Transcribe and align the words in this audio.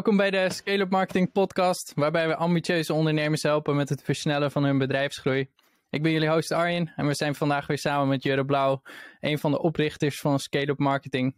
Welkom 0.00 0.18
bij 0.18 0.30
de 0.30 0.52
Scale-up 0.52 0.90
Marketing 0.90 1.32
Podcast, 1.32 1.92
waarbij 1.94 2.28
we 2.28 2.36
ambitieuze 2.36 2.94
ondernemers 2.94 3.42
helpen 3.42 3.76
met 3.76 3.88
het 3.88 4.02
versnellen 4.02 4.50
van 4.50 4.64
hun 4.64 4.78
bedrijfsgroei. 4.78 5.48
Ik 5.90 6.02
ben 6.02 6.12
jullie 6.12 6.28
host 6.28 6.52
Arjen 6.52 6.92
en 6.96 7.06
we 7.06 7.14
zijn 7.14 7.34
vandaag 7.34 7.66
weer 7.66 7.78
samen 7.78 8.08
met 8.08 8.22
Jure 8.22 8.44
Blauw, 8.44 8.82
een 9.20 9.38
van 9.38 9.50
de 9.50 9.62
oprichters 9.62 10.20
van 10.20 10.38
Scale-up 10.38 10.78
Marketing. 10.78 11.36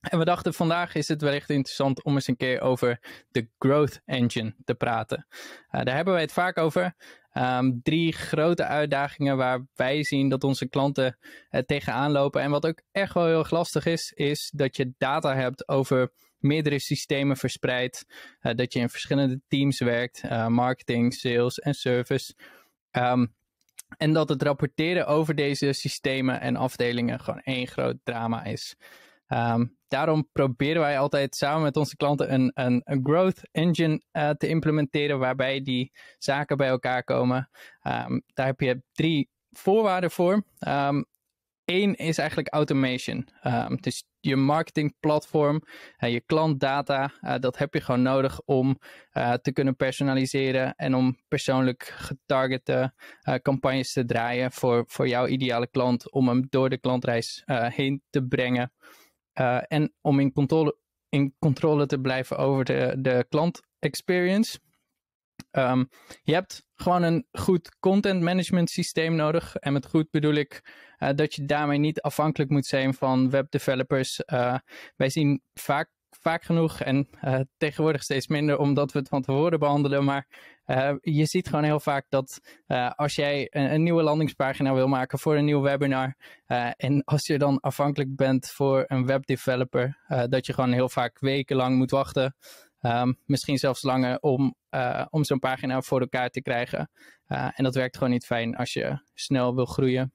En 0.00 0.18
we 0.18 0.24
dachten 0.24 0.54
vandaag 0.54 0.94
is 0.94 1.08
het 1.08 1.22
wellicht 1.22 1.50
interessant 1.50 2.04
om 2.04 2.14
eens 2.14 2.26
een 2.26 2.36
keer 2.36 2.60
over 2.60 2.98
de 3.30 3.48
Growth 3.58 4.00
Engine 4.04 4.54
te 4.64 4.74
praten. 4.74 5.26
Uh, 5.30 5.82
daar 5.82 5.94
hebben 5.94 6.12
wij 6.12 6.22
het 6.22 6.32
vaak 6.32 6.58
over. 6.58 6.94
Um, 7.34 7.80
drie 7.82 8.12
grote 8.12 8.64
uitdagingen 8.64 9.36
waar 9.36 9.66
wij 9.74 10.04
zien 10.04 10.28
dat 10.28 10.44
onze 10.44 10.68
klanten 10.68 11.18
uh, 11.50 11.60
tegenaan 11.60 12.10
lopen. 12.10 12.42
En 12.42 12.50
wat 12.50 12.66
ook 12.66 12.82
echt 12.92 13.14
wel 13.14 13.26
heel 13.26 13.46
lastig 13.48 13.86
is, 13.86 14.12
is 14.12 14.50
dat 14.54 14.76
je 14.76 14.92
data 14.98 15.34
hebt 15.34 15.68
over 15.68 16.12
meerdere 16.42 16.78
systemen 16.78 17.36
verspreid. 17.36 18.04
Uh, 18.42 18.54
dat 18.54 18.72
je 18.72 18.78
in 18.78 18.88
verschillende 18.88 19.40
teams 19.48 19.80
werkt, 19.80 20.22
marketing, 20.48 21.14
sales 21.14 21.58
en 21.58 21.74
service. 21.74 22.34
Um, 22.90 23.34
en 23.96 24.12
dat 24.12 24.28
het 24.28 24.42
rapporteren 24.42 25.06
over 25.06 25.34
deze 25.34 25.72
systemen 25.72 26.40
en 26.40 26.56
afdelingen 26.56 27.20
gewoon 27.20 27.40
één 27.40 27.66
groot 27.66 27.96
drama 28.02 28.44
is. 28.44 28.76
Um, 29.28 29.76
daarom 29.88 30.28
proberen 30.32 30.80
wij 30.80 30.98
altijd 30.98 31.36
samen 31.36 31.62
met 31.62 31.76
onze 31.76 31.96
klanten 31.96 32.32
een, 32.32 32.50
een, 32.54 32.80
een 32.84 33.00
growth 33.02 33.40
engine 33.50 34.02
uh, 34.12 34.30
te 34.30 34.48
implementeren 34.48 35.18
waarbij 35.18 35.62
die 35.62 35.92
zaken 36.18 36.56
bij 36.56 36.68
elkaar 36.68 37.04
komen. 37.04 37.50
Um, 37.82 38.22
daar 38.26 38.46
heb 38.46 38.60
je 38.60 38.82
drie 38.92 39.30
voorwaarden 39.50 40.10
voor. 40.10 40.44
Um, 40.68 41.04
Eén 41.64 41.94
is 41.94 42.18
eigenlijk 42.18 42.48
automation. 42.48 43.28
dus 43.80 44.04
je 44.24 44.36
marketingplatform, 44.36 45.62
uh, 45.98 46.12
je 46.12 46.20
klantdata, 46.20 47.12
uh, 47.20 47.34
dat 47.38 47.58
heb 47.58 47.74
je 47.74 47.80
gewoon 47.80 48.02
nodig 48.02 48.40
om 48.44 48.78
uh, 49.12 49.32
te 49.32 49.52
kunnen 49.52 49.76
personaliseren 49.76 50.74
en 50.74 50.94
om 50.94 51.16
persoonlijk 51.28 51.94
getargete 51.96 52.94
campagnes 53.42 53.92
te 53.92 54.04
draaien 54.04 54.52
voor, 54.52 54.84
voor 54.86 55.08
jouw 55.08 55.26
ideale 55.26 55.66
klant, 55.66 56.12
om 56.12 56.28
hem 56.28 56.46
door 56.50 56.68
de 56.68 56.78
klantreis 56.78 57.42
heen 57.46 58.02
te 58.10 58.26
brengen. 58.26 58.72
En 59.68 59.94
om 60.00 60.20
in 60.20 60.32
controle, 60.32 60.76
in 61.08 61.34
controle 61.38 61.86
te 61.86 62.00
blijven 62.00 62.38
over 62.38 62.64
de, 62.64 62.94
de 62.98 63.26
klant 63.28 63.62
experience. 63.78 64.58
Um, 65.50 65.88
je 66.22 66.34
hebt 66.34 66.64
gewoon 66.74 67.02
een 67.02 67.26
goed 67.32 67.76
content 67.78 68.22
management 68.22 68.70
systeem 68.70 69.14
nodig. 69.14 69.56
En 69.56 69.72
met 69.72 69.86
goed 69.86 70.10
bedoel 70.10 70.34
ik 70.34 70.62
uh, 70.98 71.08
dat 71.14 71.34
je 71.34 71.44
daarmee 71.44 71.78
niet 71.78 72.00
afhankelijk 72.00 72.50
moet 72.50 72.66
zijn 72.66 72.94
van 72.94 73.30
webdevelopers. 73.30 74.20
Uh, 74.32 74.56
wij 74.96 75.10
zien 75.10 75.42
vaak 75.54 75.90
vaak 76.20 76.42
genoeg 76.42 76.80
en 76.80 77.08
uh, 77.24 77.40
tegenwoordig 77.56 78.02
steeds 78.02 78.26
minder 78.26 78.58
omdat 78.58 78.92
we 78.92 78.98
het 78.98 79.08
van 79.08 79.22
tevoren 79.22 79.58
behandelen. 79.58 80.04
Maar 80.04 80.26
je 81.00 81.26
ziet 81.26 81.48
gewoon 81.48 81.64
heel 81.64 81.80
vaak 81.80 82.06
dat 82.08 82.40
als 82.94 83.14
jij 83.14 83.46
een, 83.50 83.72
een, 83.72 83.82
nieuwe 83.82 84.02
landingspagina 84.02 84.74
wil 84.74 84.88
maken 84.88 85.18
voor 85.18 85.36
een 85.36 85.44
nieuw 85.44 85.60
webinar 85.60 86.16
en 86.76 87.04
als 87.04 87.26
je 87.26 87.38
dan 87.38 87.60
afhankelijk 87.60 88.16
bent 88.16 88.50
voor 88.50 88.84
een 88.86 89.06
webdeveloper, 89.06 89.98
dat 90.28 90.46
je 90.46 90.52
gewoon 90.52 90.72
heel 90.72 90.88
vaak 90.88 91.20
wekenlang 91.20 91.76
moet 91.76 91.90
wachten. 91.90 92.34
Um, 92.84 93.18
misschien 93.24 93.58
zelfs 93.58 93.82
langer 93.82 94.20
om, 94.20 94.54
om 95.10 95.24
zo'n 95.24 95.38
pagina 95.38 95.82
voor 95.82 96.00
elkaar 96.00 96.30
te 96.30 96.42
krijgen. 96.42 96.90
en 97.26 97.64
dat 97.64 97.74
werkt 97.74 97.96
gewoon 97.96 98.12
niet 98.12 98.26
fijn 98.26 98.56
als 98.56 98.72
je 98.72 99.02
snel 99.14 99.54
wil 99.54 99.66
groeien. 99.66 100.12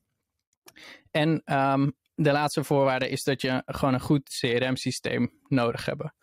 En 1.12 1.42
um, 1.46 1.96
de 2.16 2.32
laatste 2.32 2.64
voorwaarde 2.64 3.10
is 3.10 3.24
dat 3.24 3.42
je 3.42 3.62
gewoon 3.66 3.94
een 3.94 4.00
goed 4.00 4.38
CRM-systeem 4.40 5.32
nodig 5.48 5.86
hebt. 5.86 6.14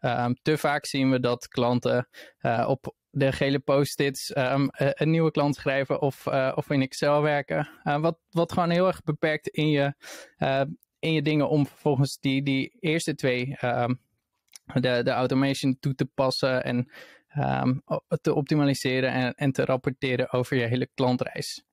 Um, 0.00 0.34
te 0.42 0.58
vaak 0.58 0.86
zien 0.86 1.10
we 1.10 1.20
dat 1.20 1.48
klanten 1.48 2.08
uh, 2.40 2.66
op 2.68 2.94
de 3.10 3.32
gele 3.32 3.58
post-its 3.58 4.30
een 4.34 5.10
nieuwe 5.10 5.30
klant 5.30 5.54
schrijven 5.54 6.00
of, 6.00 6.26
of 6.54 6.70
in 6.70 6.82
Excel 6.82 7.22
werken. 7.22 7.68
Wat, 7.82 8.18
wat 8.30 8.52
gewoon 8.52 8.70
heel 8.70 8.86
erg 8.86 9.02
beperkt 9.02 9.48
in 9.48 9.68
je, 9.68 9.94
in 10.98 11.12
je 11.12 11.22
dingen 11.22 11.48
om 11.48 11.66
vervolgens 11.66 12.18
die, 12.18 12.42
die 12.42 12.76
eerste 12.80 13.14
twee, 13.14 13.56
de, 14.74 15.00
de 15.04 15.10
automation 15.10 15.78
toe 15.80 15.94
te 15.94 16.06
passen 16.06 16.64
en 16.64 16.90
te 18.20 18.34
optimaliseren 18.34 19.12
en, 19.12 19.34
en 19.34 19.52
te 19.52 19.64
rapporteren 19.64 20.32
over 20.32 20.56
je 20.56 20.66
hele 20.66 20.88
klantreis. 20.94 21.64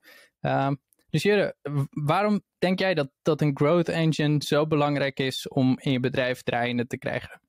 Um, 0.41 0.81
dus 1.09 1.23
Jure, 1.23 1.55
waarom 1.89 2.41
denk 2.57 2.79
jij 2.79 2.93
dat, 2.93 3.09
dat 3.21 3.41
een 3.41 3.57
growth 3.57 3.89
engine 3.89 4.43
zo 4.43 4.67
belangrijk 4.67 5.19
is 5.19 5.47
om 5.47 5.79
in 5.79 5.91
je 5.91 5.99
bedrijf 5.99 6.41
draaiende 6.41 6.87
te 6.87 6.97
krijgen? 6.97 7.41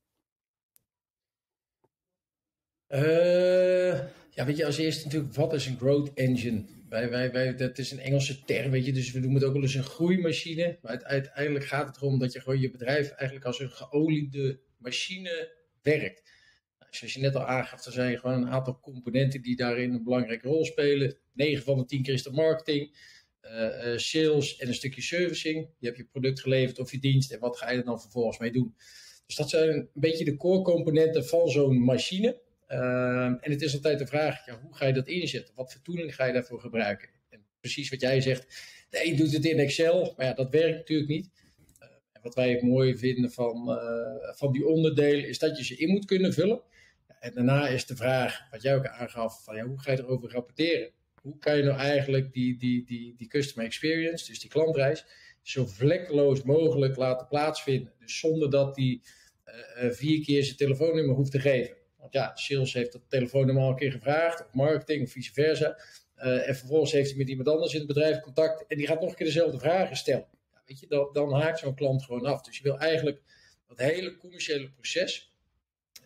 Uh, 2.89 3.99
ja, 4.31 4.45
weet 4.45 4.57
je, 4.57 4.67
als 4.67 4.79
eerste 4.79 5.05
natuurlijk, 5.05 5.35
wat 5.35 5.53
is 5.53 5.67
een 5.67 5.77
growth 5.77 6.15
engine? 6.15 6.65
Wij, 6.89 7.11
wij, 7.11 7.33
wij, 7.33 7.57
dat 7.57 7.79
is 7.79 7.91
een 7.91 7.99
Engelse 7.99 8.45
term, 8.45 8.71
weet 8.71 8.87
je, 8.87 8.93
dus 8.93 9.13
we 9.13 9.19
noemen 9.19 9.39
het 9.39 9.49
ook 9.49 9.53
wel 9.53 9.63
eens 9.63 9.75
een 9.75 9.83
groeimachine. 9.83 10.79
Maar 10.83 11.03
uiteindelijk 11.05 11.65
gaat 11.65 11.87
het 11.87 11.97
erom 11.97 12.19
dat 12.19 12.33
je 12.33 12.41
gewoon 12.41 12.61
je 12.61 12.71
bedrijf 12.71 13.11
eigenlijk 13.11 13.45
als 13.45 13.61
een 13.61 13.71
geoliede 13.71 14.61
machine 14.79 15.53
werkt. 15.83 16.23
Nou, 16.79 16.91
zoals 16.91 17.15
je 17.15 17.21
net 17.21 17.35
al 17.35 17.47
aangaf, 17.47 17.85
er 17.85 17.93
zijn 17.93 18.19
gewoon 18.19 18.43
een 18.43 18.51
aantal 18.51 18.81
componenten 18.81 19.43
die 19.43 19.57
daarin 19.57 19.93
een 19.93 20.05
belangrijke 20.05 20.49
rol 20.49 20.65
spelen. 20.65 21.17
9 21.33 21.65
van 21.65 21.79
de 21.79 21.85
10 21.85 22.03
keer 22.03 22.29
marketing. 22.33 23.17
Uh, 23.43 23.97
sales 23.97 24.57
en 24.57 24.69
een 24.69 24.75
stukje 24.75 25.03
servicing. 25.03 25.69
Je 25.79 25.87
hebt 25.87 25.99
je 25.99 26.05
product 26.05 26.41
geleverd 26.41 26.79
of 26.79 26.91
je 26.91 26.99
dienst 26.99 27.33
en 27.33 27.41
wat 27.41 27.57
ga 27.57 27.71
je 27.71 27.79
er 27.79 27.85
dan 27.85 28.01
vervolgens 28.01 28.39
mee 28.39 28.53
doen. 28.53 28.75
Dus 29.27 29.37
dat 29.37 29.51
zijn 29.51 29.69
een 29.69 29.89
beetje 29.95 30.25
de 30.25 30.37
core 30.37 30.63
componenten 30.63 31.27
van 31.27 31.49
zo'n 31.49 31.79
machine. 31.85 32.41
Uh, 32.69 33.25
en 33.25 33.51
het 33.51 33.63
is 33.63 33.75
altijd 33.75 33.99
de 33.99 34.07
vraag, 34.07 34.47
ja, 34.47 34.61
hoe 34.61 34.77
ga 34.77 34.87
je 34.87 34.93
dat 34.93 35.09
inzetten? 35.09 35.55
Wat 35.55 35.73
voor 35.73 35.83
tooling 35.83 36.15
ga 36.15 36.25
je 36.25 36.33
daarvoor 36.33 36.61
gebruiken? 36.61 37.09
En 37.29 37.45
precies 37.61 37.91
wat 37.91 38.01
jij 38.01 38.21
zegt, 38.21 38.47
de 38.91 39.07
een 39.07 39.17
doet 39.17 39.33
het 39.33 39.45
in 39.45 39.59
Excel, 39.59 40.15
maar 40.17 40.27
ja, 40.27 40.33
dat 40.33 40.51
werkt 40.51 40.77
natuurlijk 40.77 41.09
niet. 41.09 41.31
Wat 42.23 42.35
wij 42.35 42.51
het 42.51 42.63
mooi 42.63 42.97
vinden 42.97 43.31
van, 43.31 43.79
van 44.37 44.53
die 44.53 44.67
onderdelen, 44.67 45.29
is 45.29 45.39
dat 45.39 45.57
je 45.59 45.65
ze 45.65 45.77
in 45.77 45.89
moet 45.89 46.05
kunnen 46.05 46.33
vullen. 46.33 46.61
En 47.21 47.35
daarna 47.35 47.69
is 47.69 47.87
de 47.87 47.97
vraag, 47.97 48.41
wat 48.51 48.63
jij 48.63 48.77
ook 48.77 48.87
aangaf, 48.87 49.45
van, 49.45 49.57
ja, 49.57 49.65
hoe 49.65 49.81
ga 49.81 49.93
je 49.93 49.99
erover 49.99 50.31
rapporteren? 50.31 50.93
hoe 51.23 51.39
kan 51.39 51.57
je 51.57 51.63
nou 51.63 51.79
eigenlijk 51.79 52.33
die, 52.33 52.59
die, 52.59 52.85
die, 52.85 53.15
die 53.17 53.29
customer 53.29 53.67
experience, 53.67 54.27
dus 54.27 54.41
die 54.41 54.51
klantreis, 54.51 55.05
zo 55.43 55.67
vlekkeloos 55.67 56.43
mogelijk 56.43 56.97
laten 56.97 57.27
plaatsvinden. 57.27 57.93
Dus 57.99 58.19
zonder 58.19 58.51
dat 58.51 58.75
die 58.75 59.03
uh, 59.47 59.91
vier 59.91 60.25
keer 60.25 60.45
zijn 60.45 60.57
telefoonnummer 60.57 61.15
hoeft 61.15 61.31
te 61.31 61.41
geven. 61.41 61.77
Want 61.99 62.13
ja, 62.13 62.37
sales 62.37 62.73
heeft 62.73 62.93
dat 62.93 63.03
telefoonnummer 63.09 63.63
al 63.63 63.71
een 63.71 63.77
keer 63.77 63.93
gevraagd, 63.93 64.41
of 64.41 64.53
marketing, 64.53 65.03
of 65.03 65.11
vice 65.11 65.33
versa. 65.33 65.79
En 66.19 66.57
vervolgens 66.57 66.93
heeft 66.93 67.09
hij 67.09 67.19
met 67.19 67.29
iemand 67.29 67.49
anders 67.49 67.73
in 67.73 67.79
het 67.79 67.89
bedrijf 67.89 68.21
contact 68.21 68.67
en 68.67 68.77
die 68.77 68.87
gaat 68.87 69.01
nog 69.01 69.11
een 69.11 69.17
keer 69.17 69.27
dezelfde 69.27 69.59
vragen 69.59 69.97
stellen. 69.97 70.27
Weet 70.69 70.81
je, 70.81 70.87
dan, 70.87 71.09
dan 71.13 71.33
haakt 71.33 71.59
zo'n 71.59 71.75
klant 71.75 72.03
gewoon 72.05 72.25
af. 72.25 72.43
Dus 72.43 72.57
je 72.57 72.63
wil 72.63 72.79
eigenlijk 72.79 73.23
dat 73.67 73.79
hele 73.79 74.17
commerciële 74.17 74.71
proces, 74.71 75.35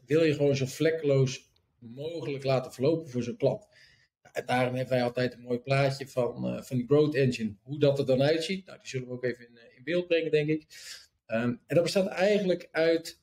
wil 0.06 0.22
je 0.22 0.34
gewoon 0.34 0.56
zo 0.56 0.66
vlekkeloos 0.66 1.50
mogelijk 1.78 2.44
laten 2.44 2.72
verlopen 2.72 3.10
voor 3.10 3.22
zo'n 3.22 3.36
klant. 3.36 3.66
En 4.32 4.46
daarom 4.46 4.74
hebben 4.74 4.94
wij 4.94 5.02
altijd 5.02 5.32
een 5.32 5.40
mooi 5.40 5.58
plaatje 5.58 6.08
van, 6.08 6.54
uh, 6.54 6.62
van 6.62 6.76
die 6.76 6.86
Growth 6.86 7.14
Engine. 7.14 7.54
Hoe 7.62 7.78
dat 7.78 7.98
er 7.98 8.06
dan 8.06 8.22
uitziet. 8.22 8.66
Nou, 8.66 8.78
die 8.78 8.88
zullen 8.88 9.08
we 9.08 9.14
ook 9.14 9.24
even 9.24 9.48
in, 9.48 9.56
eh, 9.56 9.76
in 9.76 9.84
beeld 9.84 10.06
brengen, 10.06 10.30
denk 10.30 10.48
ik. 10.48 10.66
Um, 11.26 11.60
en 11.66 11.74
dat 11.74 11.82
bestaat 11.82 12.06
eigenlijk 12.06 12.68
uit 12.70 13.20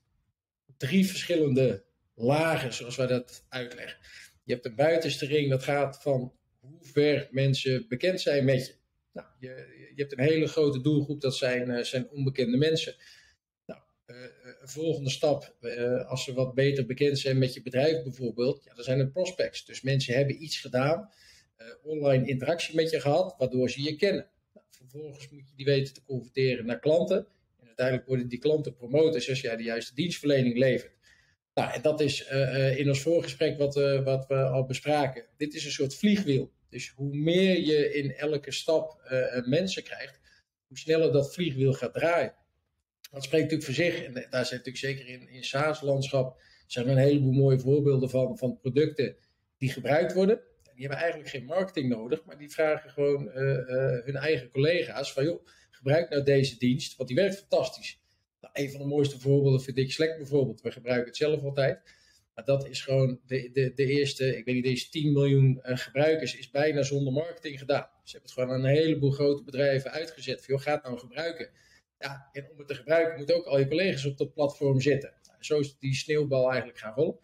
drie 0.77 1.07
verschillende 1.07 1.83
lagen, 2.15 2.73
zoals 2.73 2.95
wij 2.95 3.07
dat 3.07 3.45
uitleggen. 3.49 3.97
Je 4.43 4.53
hebt 4.53 4.65
een 4.65 4.75
buitenste 4.75 5.25
ring, 5.25 5.49
dat 5.49 5.63
gaat 5.63 6.01
van 6.01 6.33
hoe 6.59 6.79
ver 6.81 7.27
mensen 7.31 7.85
bekend 7.87 8.21
zijn 8.21 8.45
met 8.45 8.65
je. 8.67 8.78
Nou, 9.19 9.31
je, 9.39 9.91
je 9.95 10.01
hebt 10.01 10.11
een 10.11 10.23
hele 10.23 10.47
grote 10.47 10.81
doelgroep, 10.81 11.21
dat 11.21 11.35
zijn, 11.35 11.69
uh, 11.69 11.83
zijn 11.83 12.09
onbekende 12.09 12.57
mensen. 12.57 12.95
Uh, 13.67 14.15
volgende 14.63 15.09
stap, 15.09 15.55
als 16.07 16.23
ze 16.23 16.33
wat 16.33 16.53
beter 16.53 16.85
bekend 16.85 17.19
zijn 17.19 17.37
met 17.37 17.53
je 17.53 17.61
bedrijf 17.61 18.03
bijvoorbeeld, 18.03 18.63
ja, 18.63 18.73
dan 18.73 18.83
zijn 18.83 18.99
het 18.99 19.11
prospects. 19.11 19.65
Dus 19.65 19.81
mensen 19.81 20.13
hebben 20.13 20.43
iets 20.43 20.59
gedaan, 20.59 21.09
online 21.83 22.27
interactie 22.27 22.75
met 22.75 22.89
je 22.89 22.99
gehad, 22.99 23.35
waardoor 23.37 23.69
ze 23.69 23.83
je 23.83 23.95
kennen. 23.95 24.29
Nou, 24.53 24.65
vervolgens 24.69 25.29
moet 25.29 25.47
je 25.49 25.55
die 25.55 25.65
weten 25.65 25.93
te 25.93 26.03
converteren 26.03 26.65
naar 26.65 26.79
klanten. 26.79 27.27
En 27.59 27.67
uiteindelijk 27.67 28.07
worden 28.07 28.27
die 28.27 28.39
klanten 28.39 28.75
promotors 28.75 29.29
als 29.29 29.41
jij 29.41 29.55
de 29.55 29.63
juiste 29.63 29.95
dienstverlening 29.95 30.57
levert. 30.57 30.93
Nou, 31.53 31.73
en 31.73 31.81
dat 31.81 31.99
is 32.01 32.27
in 32.75 32.87
ons 32.87 33.01
voorgesprek 33.01 33.57
wat, 33.57 33.75
wat 34.03 34.27
we 34.27 34.43
al 34.43 34.65
bespraken. 34.65 35.25
Dit 35.37 35.53
is 35.53 35.65
een 35.65 35.71
soort 35.71 35.95
vliegwiel. 35.95 36.51
Dus 36.69 36.89
hoe 36.89 37.15
meer 37.15 37.59
je 37.59 37.93
in 37.93 38.15
elke 38.15 38.51
stap 38.51 39.01
mensen 39.45 39.83
krijgt, 39.83 40.19
hoe 40.67 40.77
sneller 40.77 41.11
dat 41.11 41.33
vliegwiel 41.33 41.73
gaat 41.73 41.93
draaien. 41.93 42.33
Dat 43.11 43.23
spreekt 43.23 43.51
natuurlijk 43.51 43.63
voor 43.63 43.85
zich. 43.85 44.03
En 44.03 44.13
daar 44.13 44.45
zijn 44.45 44.61
natuurlijk 44.63 44.77
zeker 44.77 45.07
in, 45.07 45.29
in 45.29 45.43
SaaS-landschap 45.43 46.41
zijn 46.67 46.85
er 46.85 46.91
een 46.91 46.97
heleboel 46.97 47.31
mooie 47.31 47.59
voorbeelden 47.59 48.09
van, 48.09 48.37
van 48.37 48.59
producten 48.59 49.15
die 49.57 49.71
gebruikt 49.71 50.13
worden. 50.13 50.35
En 50.37 50.71
die 50.75 50.81
hebben 50.81 50.97
eigenlijk 50.97 51.29
geen 51.29 51.45
marketing 51.45 51.89
nodig, 51.89 52.23
maar 52.25 52.37
die 52.37 52.49
vragen 52.49 52.89
gewoon 52.89 53.27
uh, 53.27 53.33
hun 54.03 54.15
eigen 54.15 54.49
collega's 54.49 55.13
van 55.13 55.23
joh, 55.23 55.45
gebruik 55.69 56.09
nou 56.09 56.23
deze 56.23 56.57
dienst, 56.57 56.95
want 56.95 57.09
die 57.09 57.17
werkt 57.17 57.37
fantastisch. 57.37 58.01
Nou, 58.41 58.53
een 58.53 58.71
van 58.71 58.79
de 58.79 58.85
mooiste 58.85 59.19
voorbeelden 59.19 59.61
vind 59.61 59.77
ik 59.77 59.91
Slack 59.91 60.17
bijvoorbeeld. 60.17 60.61
We 60.61 60.71
gebruiken 60.71 61.07
het 61.07 61.17
zelf 61.17 61.43
altijd. 61.43 61.97
Dat 62.45 62.67
is 62.67 62.81
gewoon 62.81 63.19
de, 63.25 63.49
de, 63.53 63.73
de 63.73 63.85
eerste, 63.85 64.37
ik 64.37 64.45
weet 64.45 64.55
niet, 64.55 64.63
deze 64.63 64.89
10 64.89 65.13
miljoen 65.13 65.61
uh, 65.63 65.77
gebruikers 65.77 66.37
is 66.37 66.49
bijna 66.49 66.81
zonder 66.83 67.13
marketing 67.13 67.59
gedaan. 67.59 67.89
Ze 68.03 68.11
hebben 68.11 68.21
het 68.21 68.31
gewoon 68.31 68.49
aan 68.49 68.63
een 68.63 68.75
heleboel 68.75 69.11
grote 69.11 69.43
bedrijven 69.43 69.91
uitgezet. 69.91 70.45
Van, 70.45 70.55
joh, 70.55 70.65
het 70.65 70.83
nou 70.83 70.99
gebruiken. 70.99 71.49
Ja, 71.99 72.29
en 72.31 72.49
om 72.51 72.57
het 72.57 72.67
te 72.67 72.75
gebruiken 72.75 73.17
moeten 73.17 73.35
ook 73.35 73.45
al 73.45 73.59
je 73.59 73.67
collega's 73.67 74.05
op 74.05 74.17
dat 74.17 74.33
platform 74.33 74.81
zitten. 74.81 75.13
Nou, 75.27 75.37
zo 75.39 75.59
is 75.59 75.77
die 75.77 75.95
sneeuwbal 75.95 76.47
eigenlijk 76.49 76.79
gaan 76.79 76.93
rollen. 76.93 77.19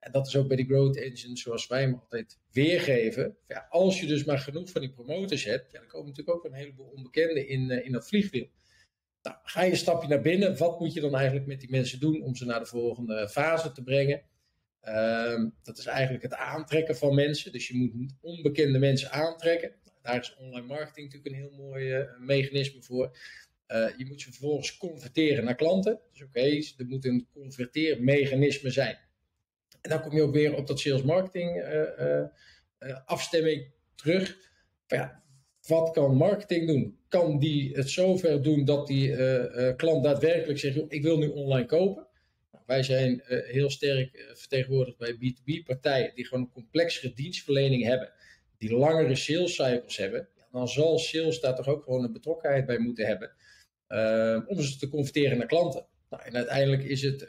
En 0.00 0.12
dat 0.12 0.26
is 0.26 0.36
ook 0.36 0.48
bij 0.48 0.56
die 0.56 0.66
growth 0.66 0.96
engine 0.96 1.36
zoals 1.36 1.66
wij 1.66 1.80
hem 1.80 1.94
altijd 1.94 2.38
weergeven. 2.52 3.36
Als 3.68 4.00
je 4.00 4.06
dus 4.06 4.24
maar 4.24 4.38
genoeg 4.38 4.70
van 4.70 4.80
die 4.80 4.90
promoters 4.90 5.44
hebt, 5.44 5.72
dan 5.72 5.86
komen 5.86 6.08
natuurlijk 6.08 6.36
ook 6.36 6.44
een 6.44 6.52
heleboel 6.52 6.92
onbekenden 6.96 7.48
in, 7.48 7.70
uh, 7.70 7.84
in 7.84 7.92
dat 7.92 8.08
vliegwiel. 8.08 8.48
Nou, 9.22 9.36
ga 9.42 9.62
je 9.62 9.70
een 9.70 9.76
stapje 9.76 10.08
naar 10.08 10.20
binnen. 10.20 10.56
Wat 10.56 10.80
moet 10.80 10.92
je 10.92 11.00
dan 11.00 11.14
eigenlijk 11.14 11.46
met 11.46 11.60
die 11.60 11.70
mensen 11.70 12.00
doen 12.00 12.22
om 12.22 12.34
ze 12.34 12.44
naar 12.44 12.60
de 12.60 12.66
volgende 12.66 13.28
fase 13.28 13.72
te 13.72 13.82
brengen? 13.82 14.22
Uh, 14.84 15.44
dat 15.62 15.78
is 15.78 15.86
eigenlijk 15.86 16.22
het 16.22 16.34
aantrekken 16.34 16.96
van 16.96 17.14
mensen. 17.14 17.52
Dus 17.52 17.68
je 17.68 17.76
moet 17.76 18.12
onbekende 18.20 18.78
mensen 18.78 19.10
aantrekken. 19.10 19.72
Daar 20.02 20.20
is 20.20 20.36
online 20.36 20.66
marketing 20.66 21.06
natuurlijk 21.12 21.34
een 21.34 21.40
heel 21.40 21.66
mooi 21.66 21.98
uh, 21.98 22.04
mechanisme 22.18 22.82
voor. 22.82 23.16
Uh, 23.68 23.86
je 23.96 24.06
moet 24.06 24.20
ze 24.20 24.30
vervolgens 24.30 24.76
converteren 24.76 25.44
naar 25.44 25.54
klanten. 25.54 26.00
Dus 26.12 26.22
oké, 26.22 26.40
er 26.78 26.86
moet 26.86 27.04
een 27.04 27.26
converteermechanisme 27.32 28.70
zijn. 28.70 28.98
En 29.80 29.90
dan 29.90 30.02
kom 30.02 30.12
je 30.12 30.22
ook 30.22 30.34
weer 30.34 30.54
op 30.54 30.66
dat 30.66 30.80
sales 30.80 31.02
marketing 31.02 31.56
uh, 31.56 32.96
afstemming 33.04 33.72
terug. 33.94 34.36
Ja, 34.86 35.22
wat 35.66 35.90
kan 35.90 36.16
marketing 36.16 36.66
doen? 36.66 36.98
Kan 37.08 37.38
die 37.38 37.76
het 37.76 37.90
zover 37.90 38.42
doen 38.42 38.64
dat 38.64 38.86
die 38.86 39.16
klant 39.76 40.04
daadwerkelijk 40.04 40.58
zegt: 40.58 40.78
ik 40.88 41.02
wil 41.02 41.18
nu 41.18 41.28
online 41.28 41.66
kopen? 41.66 42.08
Wij 42.70 42.82
zijn 42.82 43.22
uh, 43.28 43.38
heel 43.46 43.70
sterk 43.70 44.14
uh, 44.14 44.22
vertegenwoordigd 44.34 44.98
bij 44.98 45.14
B2B-partijen 45.14 46.14
die 46.14 46.26
gewoon 46.26 46.44
een 46.44 46.52
complexere 46.52 47.12
dienstverlening 47.12 47.84
hebben, 47.84 48.12
die 48.58 48.74
langere 48.74 49.14
sales 49.14 49.54
cycles 49.54 49.96
hebben. 49.96 50.28
Dan 50.52 50.68
zal 50.68 50.98
sales 50.98 51.40
daar 51.40 51.54
toch 51.54 51.68
ook 51.68 51.84
gewoon 51.84 52.04
een 52.04 52.12
betrokkenheid 52.12 52.66
bij 52.66 52.78
moeten 52.78 53.06
hebben 53.06 53.32
uh, 53.88 54.40
om 54.46 54.60
ze 54.60 54.78
te 54.78 54.88
converteren 54.88 55.38
naar 55.38 55.46
klanten. 55.46 55.86
Nou, 56.10 56.22
en 56.22 56.36
uiteindelijk 56.36 56.82
is 56.82 57.02
het, 57.02 57.28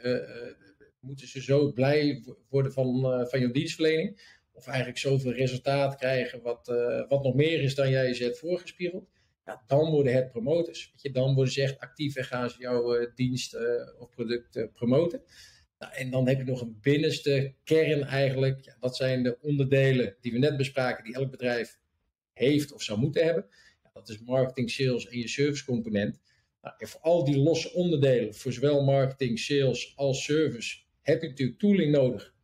moeten 1.00 1.28
ze 1.28 1.42
zo 1.42 1.72
blij 1.72 2.24
worden 2.48 2.72
van, 2.72 3.00
van 3.28 3.40
je 3.40 3.50
dienstverlening, 3.50 4.38
of 4.52 4.66
eigenlijk 4.66 4.98
zoveel 4.98 5.32
resultaat 5.32 5.96
krijgen 5.96 6.42
wat, 6.42 6.66
wat 7.08 7.22
nog 7.22 7.34
meer 7.34 7.62
is 7.62 7.74
dan 7.74 7.90
jij 7.90 8.14
ze 8.14 8.22
hebt 8.24 8.38
voorgespiegeld 8.38 9.08
dan 9.66 9.90
worden 9.90 10.14
het 10.14 10.30
promoters. 10.30 10.90
Weet 10.92 11.02
je, 11.02 11.10
dan 11.10 11.34
worden 11.34 11.52
ze 11.52 11.62
echt 11.62 11.78
actief 11.78 12.16
en 12.16 12.24
gaan 12.24 12.50
ze 12.50 12.58
jouw 12.58 13.00
uh, 13.00 13.06
dienst 13.14 13.54
uh, 13.54 13.60
of 13.98 14.10
product 14.10 14.72
promoten. 14.72 15.22
Nou, 15.78 15.94
en 15.94 16.10
dan 16.10 16.28
heb 16.28 16.38
je 16.38 16.44
nog 16.44 16.60
een 16.60 16.78
binnenste 16.80 17.54
kern 17.64 18.02
eigenlijk. 18.02 18.64
Ja, 18.64 18.76
dat 18.80 18.96
zijn 18.96 19.22
de 19.22 19.38
onderdelen 19.40 20.16
die 20.20 20.32
we 20.32 20.38
net 20.38 20.56
bespraken, 20.56 21.04
die 21.04 21.14
elk 21.14 21.30
bedrijf 21.30 21.78
heeft 22.32 22.72
of 22.72 22.82
zou 22.82 22.98
moeten 22.98 23.24
hebben. 23.24 23.46
Ja, 23.82 23.90
dat 23.92 24.08
is 24.08 24.20
marketing, 24.20 24.70
sales 24.70 25.08
en 25.08 25.18
je 25.18 25.28
service 25.28 25.64
component. 25.64 26.20
Nou, 26.62 26.74
en 26.78 26.88
voor 26.88 27.00
al 27.00 27.24
die 27.24 27.38
losse 27.38 27.72
onderdelen, 27.72 28.34
voor 28.34 28.52
zowel 28.52 28.84
marketing, 28.84 29.38
sales 29.38 29.92
als 29.96 30.24
service, 30.24 30.82
heb 31.00 31.22
je 31.22 31.28
natuurlijk 31.28 31.58
tooling 31.58 31.92
nodig 31.92 32.34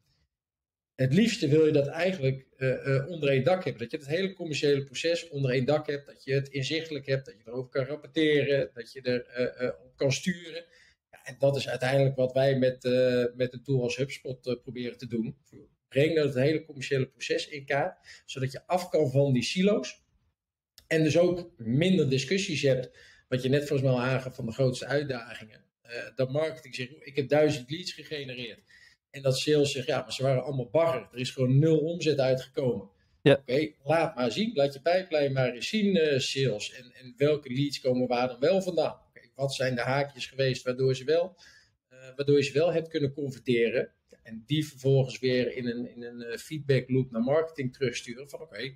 het 0.98 1.14
liefste 1.14 1.48
wil 1.48 1.66
je 1.66 1.72
dat 1.72 1.86
eigenlijk 1.86 2.46
uh, 2.56 2.86
uh, 2.86 3.08
onder 3.08 3.28
één 3.28 3.44
dak 3.44 3.64
hebben. 3.64 3.82
Dat 3.82 3.90
je 3.90 3.96
het 3.96 4.06
hele 4.06 4.32
commerciële 4.32 4.84
proces 4.84 5.28
onder 5.28 5.50
één 5.50 5.64
dak 5.64 5.86
hebt. 5.86 6.06
Dat 6.06 6.24
je 6.24 6.32
het 6.32 6.48
inzichtelijk 6.48 7.06
hebt. 7.06 7.26
Dat 7.26 7.34
je 7.34 7.42
erover 7.44 7.70
kan 7.70 7.84
rapporteren. 7.84 8.70
Dat 8.74 8.92
je 8.92 9.02
er 9.02 9.60
uh, 9.62 9.70
op 9.84 9.96
kan 9.96 10.12
sturen. 10.12 10.64
Ja, 11.10 11.24
en 11.24 11.36
dat 11.38 11.56
is 11.56 11.68
uiteindelijk 11.68 12.16
wat 12.16 12.32
wij 12.32 12.58
met, 12.58 12.82
met 13.36 13.52
een 13.52 13.62
tool 13.62 13.82
als 13.82 13.96
HubSpot 13.96 14.60
proberen 14.62 14.98
te 14.98 15.06
doen. 15.06 15.36
Breng 15.88 16.14
dat 16.14 16.24
het 16.24 16.34
hele 16.34 16.64
commerciële 16.64 17.06
proces 17.06 17.48
in 17.48 17.64
kaart. 17.64 18.22
Zodat 18.26 18.52
je 18.52 18.66
af 18.66 18.88
kan 18.88 19.10
van 19.10 19.32
die 19.32 19.42
silo's. 19.42 20.02
En 20.86 21.02
dus 21.02 21.18
ook 21.18 21.50
minder 21.56 22.10
discussies 22.10 22.62
hebt. 22.62 22.90
Wat 23.28 23.42
je 23.42 23.48
net 23.48 23.66
volgens 23.66 23.88
mij 23.88 23.98
al 23.98 24.04
aangaf 24.04 24.34
van 24.34 24.46
de 24.46 24.52
grootste 24.52 24.86
uitdagingen. 24.86 25.64
dat 26.14 26.32
marketing 26.32 26.74
zegt, 26.74 26.90
ik 27.00 27.16
heb 27.16 27.28
duizend 27.28 27.70
leads 27.70 27.92
gegenereerd. 27.92 28.60
En 29.10 29.22
dat 29.22 29.38
sales 29.38 29.72
zegt, 29.72 29.86
ja, 29.86 30.00
maar 30.00 30.12
ze 30.12 30.22
waren 30.22 30.44
allemaal 30.44 30.70
bagger. 30.70 31.08
Er 31.12 31.18
is 31.18 31.30
gewoon 31.30 31.58
nul 31.58 31.78
omzet 31.78 32.18
uitgekomen. 32.18 32.88
Ja. 33.22 33.34
Oké, 33.34 33.72
laat 33.84 34.16
maar 34.16 34.32
zien. 34.32 34.50
Laat 34.54 34.72
je 34.72 34.80
pijplijn 34.80 35.32
maar 35.32 35.52
eens 35.52 35.68
zien, 35.68 35.96
uh, 35.96 36.18
sales. 36.18 36.72
En, 36.72 36.92
en 36.92 37.14
welke 37.16 37.52
leads 37.52 37.80
komen 37.80 38.08
waar 38.08 38.28
dan 38.28 38.40
wel 38.40 38.62
vandaan? 38.62 39.00
Okay, 39.08 39.30
wat 39.34 39.54
zijn 39.54 39.74
de 39.74 39.80
haakjes 39.80 40.26
geweest 40.26 40.62
waardoor, 40.62 40.96
ze 40.96 41.04
wel, 41.04 41.36
uh, 41.92 41.98
waardoor 42.16 42.36
je 42.36 42.42
ze 42.42 42.52
wel 42.52 42.72
hebt 42.72 42.88
kunnen 42.88 43.12
converteren? 43.12 43.92
En 44.22 44.42
die 44.46 44.66
vervolgens 44.66 45.18
weer 45.18 45.56
in 45.56 45.66
een, 45.66 45.94
in 45.94 46.02
een 46.02 46.20
uh, 46.20 46.36
feedback 46.36 46.88
loop 46.88 47.10
naar 47.10 47.22
marketing 47.22 47.72
terugsturen. 47.72 48.28
Van 48.28 48.40
oké, 48.40 48.74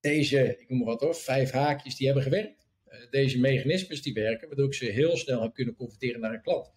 deze, 0.00 0.56
ik 0.58 0.68
noem 0.68 0.78
maar 0.78 0.88
wat 0.88 1.00
hoor, 1.00 1.14
vijf 1.14 1.50
haakjes 1.50 1.96
die 1.96 2.06
hebben 2.06 2.24
gewerkt. 2.24 2.68
deze 3.10 3.38
mechanismes 3.38 4.02
die 4.02 4.12
werken, 4.12 4.48
waardoor 4.48 4.66
ik 4.66 4.74
ze 4.74 4.84
heel 4.84 5.16
snel 5.16 5.42
heb 5.42 5.54
kunnen 5.54 5.74
converteren 5.74 6.20
naar 6.20 6.34
een 6.34 6.42
klant. 6.42 6.72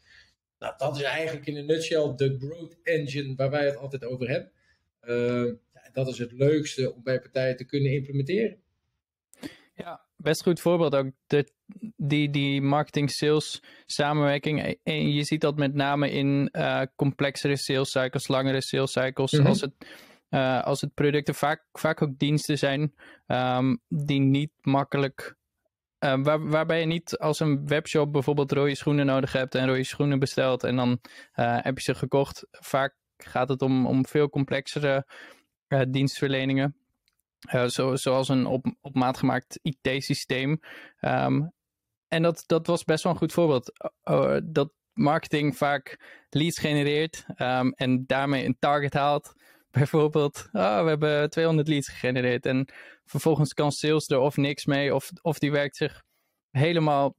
Nou, 0.63 0.75
dat 0.77 0.95
is 0.95 1.03
eigenlijk 1.03 1.45
in 1.45 1.57
een 1.57 1.65
nutshell 1.65 2.13
de 2.15 2.37
growth 2.39 2.77
engine 2.83 3.35
waar 3.35 3.49
wij 3.49 3.65
het 3.65 3.77
altijd 3.77 4.05
over 4.05 4.29
hebben. 4.29 4.51
Uh, 5.01 5.53
ja, 5.73 5.89
dat 5.93 6.07
is 6.07 6.17
het 6.17 6.31
leukste 6.31 6.93
om 6.93 7.03
bij 7.03 7.19
partijen 7.19 7.57
te 7.57 7.65
kunnen 7.65 7.91
implementeren. 7.91 8.57
Ja, 9.75 10.01
best 10.15 10.43
goed 10.43 10.59
voorbeeld 10.59 10.95
ook. 10.95 11.11
De, 11.27 11.51
die, 11.97 12.29
die 12.29 12.61
marketing-sales 12.61 13.63
samenwerking. 13.85 14.77
En 14.83 15.11
je 15.11 15.23
ziet 15.23 15.41
dat 15.41 15.57
met 15.57 15.73
name 15.73 16.11
in 16.11 16.49
uh, 16.51 16.81
complexere 16.95 17.57
sales 17.57 17.91
cycles, 17.91 18.27
langere 18.27 18.61
sales 18.61 18.91
cycles. 18.91 19.31
Mm 19.31 19.39
-hmm. 19.39 19.47
als, 19.47 19.61
het, 19.61 19.73
uh, 20.29 20.63
als 20.63 20.81
het 20.81 20.93
producten 20.93 21.35
vaak, 21.35 21.63
vaak 21.71 22.01
ook 22.01 22.19
diensten 22.19 22.57
zijn 22.57 22.93
um, 23.27 23.79
die 23.87 24.19
niet 24.19 24.51
makkelijk 24.61 25.35
uh, 26.03 26.23
waar, 26.23 26.47
waarbij 26.47 26.79
je 26.79 26.85
niet 26.85 27.17
als 27.17 27.39
een 27.39 27.67
webshop 27.67 28.11
bijvoorbeeld 28.11 28.51
rode 28.51 28.75
schoenen 28.75 29.05
nodig 29.05 29.31
hebt 29.31 29.55
en 29.55 29.67
rode 29.67 29.83
schoenen 29.83 30.19
bestelt 30.19 30.63
en 30.63 30.75
dan 30.75 30.89
uh, 30.89 31.57
heb 31.61 31.77
je 31.77 31.83
ze 31.83 31.95
gekocht. 31.95 32.47
Vaak 32.51 32.95
gaat 33.17 33.49
het 33.49 33.61
om, 33.61 33.85
om 33.85 34.05
veel 34.05 34.29
complexere 34.29 35.07
uh, 35.67 35.81
dienstverleningen. 35.89 36.75
Zo, 37.67 37.95
zoals 37.95 38.29
een 38.29 38.45
op, 38.45 38.75
op 38.81 38.95
maat 38.95 39.17
gemaakt 39.17 39.59
IT-systeem. 39.61 40.59
Ehm, 40.99 41.41
en 42.07 42.21
dat, 42.21 42.43
dat 42.45 42.67
was 42.67 42.83
best 42.83 43.03
wel 43.03 43.13
een 43.13 43.17
goed 43.17 43.33
voorbeeld. 43.33 43.71
dat 44.43 44.71
marketing 44.93 45.57
vaak 45.57 45.99
leads 46.29 46.59
genereert 46.59 47.25
um, 47.37 47.71
en 47.71 48.03
daarmee 48.05 48.45
een 48.45 48.57
target 48.59 48.93
haalt 48.93 49.33
bijvoorbeeld, 49.77 50.49
oh, 50.51 50.83
we 50.83 50.89
hebben 50.89 51.29
200 51.29 51.67
leads 51.67 51.87
gegenereerd 51.89 52.45
en 52.45 52.67
vervolgens 53.05 53.53
kan 53.53 53.71
sales 53.71 54.07
er 54.07 54.19
of 54.19 54.37
niks 54.37 54.65
mee 54.65 54.95
of, 54.95 55.09
of 55.21 55.39
die 55.39 55.51
werkt 55.51 55.75
zich 55.75 56.03
helemaal 56.51 57.15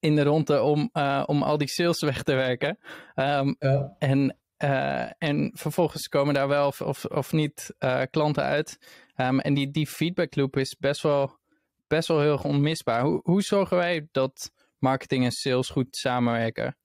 in 0.00 0.16
de 0.16 0.22
ronde 0.22 0.62
om, 0.62 0.90
uh, 0.92 1.22
om 1.26 1.42
al 1.42 1.58
die 1.58 1.68
sales 1.68 2.00
weg 2.00 2.22
te 2.22 2.34
werken. 2.34 2.78
Um, 3.14 3.56
ja. 3.58 3.94
en, 3.98 4.36
uh, 4.58 5.10
en 5.18 5.50
vervolgens 5.54 6.08
komen 6.08 6.34
daar 6.34 6.48
wel 6.48 6.66
of, 6.66 6.80
of, 6.80 7.04
of 7.04 7.32
niet 7.32 7.74
uh, 7.78 8.02
klanten 8.10 8.42
uit. 8.42 8.78
Um, 9.16 9.40
en 9.40 9.54
die, 9.54 9.70
die 9.70 9.86
feedback 9.86 10.36
loop 10.36 10.56
is 10.56 10.76
best 10.78 11.02
wel, 11.02 11.38
best 11.86 12.08
wel 12.08 12.20
heel 12.20 12.36
onmisbaar. 12.36 13.02
Hoe, 13.02 13.20
hoe 13.22 13.42
zorgen 13.42 13.76
wij 13.76 14.08
dat 14.10 14.52
marketing 14.78 15.24
en 15.24 15.32
sales 15.32 15.68
goed 15.68 15.96
samenwerken? 15.96 16.76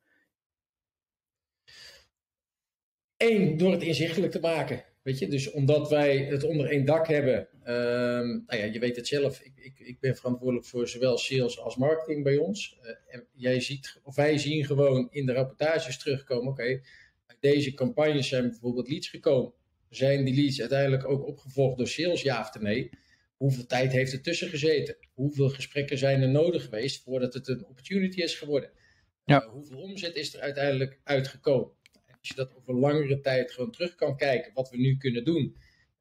Eén, 3.24 3.58
door 3.58 3.72
het 3.72 3.84
inzichtelijk 3.84 4.32
te 4.32 4.40
maken. 4.40 4.84
Weet 5.04 5.20
je, 5.20 5.28
dus 5.28 5.52
omdat 5.52 5.90
wij 5.90 6.18
het 6.18 6.44
onder 6.44 6.70
één 6.70 6.86
dak 6.86 7.08
hebben, 7.08 7.48
um, 7.66 8.44
nou 8.46 8.62
ja, 8.62 8.64
je 8.64 8.80
weet 8.80 8.96
het 8.96 9.08
zelf, 9.08 9.40
ik, 9.40 9.54
ik, 9.56 9.80
ik, 9.80 10.00
ben 10.00 10.16
verantwoordelijk 10.16 10.68
voor 10.68 10.88
zowel 10.88 11.18
sales 11.18 11.60
als 11.60 11.76
marketing 11.76 12.24
bij 12.24 12.38
ons. 12.38 12.78
Uh, 12.84 12.90
en 13.08 13.28
jij 13.34 13.60
ziet, 13.60 14.00
of 14.04 14.16
wij 14.16 14.38
zien 14.38 14.66
gewoon 14.66 15.08
in 15.12 15.26
de 15.26 15.34
rapportages 15.34 15.98
terugkomen, 15.98 16.52
oké, 16.52 16.62
okay, 16.62 16.84
uit 17.26 17.38
deze 17.40 17.74
campagnes 17.74 18.28
zijn 18.28 18.50
bijvoorbeeld 18.50 18.90
leads 18.90 19.10
gekomen. 19.10 19.54
Zijn 19.90 20.26
die 20.26 20.36
leads 20.36 20.60
uiteindelijk 20.60 21.08
ook 21.08 21.28
opgevolgd 21.28 21.78
door 21.78 21.88
sales, 21.88 22.22
ja 22.22 22.40
of 22.40 22.62
nee? 22.62 22.90
Hoeveel 23.38 23.66
tijd 23.66 23.92
heeft 23.92 24.14
er 24.14 24.22
tussen 24.22 24.50
gezeten? 24.50 24.98
Hoeveel 25.14 25.50
gesprekken 25.50 25.98
zijn 25.98 26.22
er 26.22 26.30
nodig 26.30 26.64
geweest 26.64 27.04
voordat 27.04 27.34
het 27.34 27.48
een 27.48 27.66
opportunity 27.66 28.22
is 28.22 28.36
geworden? 28.36 28.70
Ja. 29.26 29.44
Uh, 29.44 29.50
hoeveel 29.50 29.78
omzet 29.78 30.16
is 30.16 30.34
er 30.34 30.40
uiteindelijk 30.40 31.00
uitgekomen? 31.04 31.72
Als 32.24 32.32
je 32.32 32.44
dat 32.44 32.56
over 32.58 32.74
langere 32.74 33.20
tijd 33.20 33.52
gewoon 33.52 33.72
terug 33.72 33.96
kan 33.96 34.18
kijken, 34.18 34.54
wat 34.54 34.70
we 34.70 34.78
nu 34.78 34.98
kunnen 34.98 35.24
doen, 35.24 35.56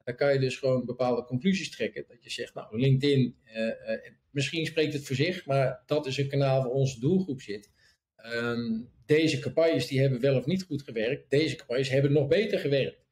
dan 0.05 0.17
kan 0.17 0.33
je 0.33 0.39
dus 0.39 0.57
gewoon 0.57 0.85
bepaalde 0.85 1.25
conclusies 1.25 1.71
trekken. 1.71 2.05
Dat 2.09 2.25
je 2.25 2.31
zegt, 2.31 2.55
nou, 2.55 2.79
LinkedIn, 2.79 3.37
uh, 3.47 3.67
uh, 3.67 3.73
misschien 4.31 4.67
spreekt 4.67 4.93
het 4.93 5.05
voor 5.05 5.17
zich, 5.17 5.47
maar 5.47 5.83
dat 5.87 6.07
is 6.07 6.17
een 6.17 6.29
kanaal 6.29 6.63
waar 6.63 6.71
onze 6.71 7.01
doelgroep 7.01 7.41
zit. 7.41 7.71
Um, 8.25 8.89
deze 9.07 9.39
campagnes 9.39 9.87
die 9.87 10.01
hebben 10.01 10.21
wel 10.21 10.37
of 10.37 10.47
niet 10.47 10.63
goed 10.63 10.83
gewerkt. 10.83 11.31
Deze 11.31 11.57
campagnes 11.57 11.89
hebben 11.89 12.13
nog 12.13 12.29
beter 12.29 12.59
gewerkt. 12.59 13.05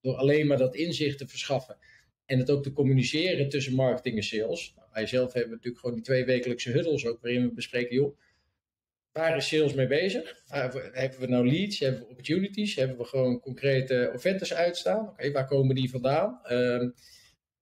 Door 0.00 0.14
alleen 0.14 0.46
maar 0.46 0.58
dat 0.58 0.74
inzicht 0.74 1.18
te 1.18 1.28
verschaffen. 1.28 1.76
En 2.24 2.38
het 2.38 2.50
ook 2.50 2.62
te 2.62 2.72
communiceren 2.72 3.48
tussen 3.48 3.74
marketing 3.74 4.16
en 4.16 4.22
sales. 4.22 4.72
Nou, 4.76 4.88
wij 4.92 5.06
zelf 5.06 5.32
hebben 5.32 5.50
natuurlijk 5.50 5.78
gewoon 5.78 5.94
die 5.94 6.04
twee 6.04 6.24
wekelijkse 6.24 6.70
huddles 6.70 7.06
ook, 7.06 7.20
waarin 7.20 7.42
we 7.42 7.54
bespreken, 7.54 7.94
joh, 7.94 8.18
waar 9.16 9.36
is 9.36 9.48
sales 9.48 9.74
mee 9.74 9.86
bezig? 9.86 10.42
hebben 10.92 11.20
we 11.20 11.26
nou 11.26 11.48
leads? 11.48 11.78
Hebben 11.78 12.00
we 12.00 12.08
opportunities? 12.08 12.74
Hebben 12.74 12.96
we 12.96 13.04
gewoon 13.04 13.40
concrete 13.40 14.10
offertes 14.14 14.54
uitstaan? 14.54 15.08
Oké, 15.08 15.32
waar 15.32 15.46
komen 15.46 15.74
die 15.74 15.90
vandaan? 15.90 16.40
Um, 16.50 16.94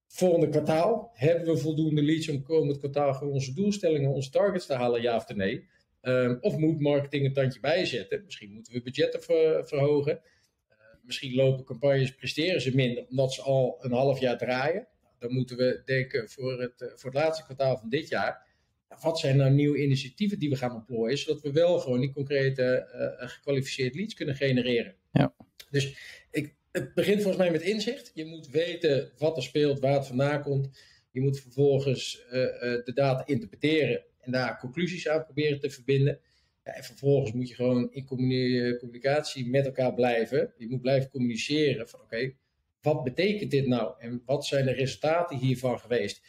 volgende 0.08 0.48
kwartaal, 0.48 1.10
hebben 1.12 1.46
we 1.46 1.56
voldoende 1.56 2.02
leads 2.02 2.28
om 2.28 2.42
komend 2.42 2.78
kwartaal 2.78 3.14
gewoon 3.14 3.32
onze 3.32 3.54
doelstellingen, 3.54 4.10
onze 4.10 4.30
targets 4.30 4.66
te 4.66 4.74
halen, 4.74 5.02
ja 5.02 5.16
of 5.16 5.34
nee? 5.34 5.68
Um, 6.02 6.38
of 6.40 6.56
moet 6.56 6.80
marketing 6.80 7.24
een 7.24 7.32
tandje 7.32 7.60
bijzetten? 7.60 8.22
Misschien 8.24 8.52
moeten 8.52 8.72
we 8.72 8.82
budgetten 8.82 9.22
verhogen. 9.66 10.20
Uh, 10.70 10.76
misschien 11.02 11.34
lopen 11.34 11.64
campagnes, 11.64 12.14
presteren 12.14 12.60
ze 12.60 12.74
minder, 12.74 13.06
omdat 13.08 13.32
ze 13.32 13.42
al 13.42 13.76
een 13.80 13.92
half 13.92 14.20
jaar 14.20 14.38
draaien. 14.38 14.88
Dan 15.18 15.32
moeten 15.32 15.56
we 15.56 15.82
denken 15.84 16.28
voor 16.28 16.60
het, 16.60 16.80
uh, 16.80 16.88
voor 16.94 17.10
het 17.10 17.22
laatste 17.22 17.44
kwartaal 17.44 17.78
van 17.78 17.88
dit 17.88 18.08
jaar 18.08 18.46
wat 19.00 19.18
zijn 19.18 19.36
nou 19.36 19.50
nieuwe 19.50 19.82
initiatieven 19.82 20.38
die 20.38 20.50
we 20.50 20.56
gaan 20.56 20.74
ontplooien, 20.74 21.18
zodat 21.18 21.42
we 21.42 21.52
wel 21.52 21.78
gewoon 21.78 22.00
die 22.00 22.12
concrete 22.12 22.88
uh, 23.20 23.28
gekwalificeerd 23.28 23.94
leads 23.94 24.14
kunnen 24.14 24.34
genereren. 24.34 24.94
Ja. 25.12 25.34
Dus 25.70 25.96
ik, 26.30 26.54
het 26.72 26.94
begint 26.94 27.22
volgens 27.22 27.42
mij 27.42 27.50
met 27.50 27.62
inzicht. 27.62 28.10
Je 28.14 28.24
moet 28.24 28.48
weten 28.48 29.12
wat 29.18 29.36
er 29.36 29.42
speelt, 29.42 29.80
waar 29.80 29.94
het 29.94 30.06
vandaan 30.06 30.42
komt. 30.42 30.68
Je 31.10 31.20
moet 31.20 31.40
vervolgens 31.40 32.22
uh, 32.26 32.32
de 32.32 32.92
data 32.94 33.26
interpreteren 33.26 34.04
en 34.20 34.32
daar 34.32 34.58
conclusies 34.58 35.08
aan 35.08 35.24
proberen 35.24 35.60
te 35.60 35.70
verbinden. 35.70 36.20
Ja, 36.64 36.72
en 36.72 36.84
vervolgens 36.84 37.32
moet 37.32 37.48
je 37.48 37.54
gewoon 37.54 37.92
in 37.92 38.06
communicatie 38.78 39.48
met 39.48 39.66
elkaar 39.66 39.94
blijven. 39.94 40.52
Je 40.56 40.68
moet 40.68 40.80
blijven 40.80 41.10
communiceren 41.10 41.88
van 41.88 42.00
oké, 42.00 42.32
wat 42.80 43.04
betekent 43.04 43.50
dit 43.50 43.66
nou 43.66 43.94
en 43.98 44.22
wat 44.24 44.46
zijn 44.46 44.64
de 44.64 44.72
resultaten 44.72 45.38
hiervan 45.38 45.80
geweest? 45.80 46.22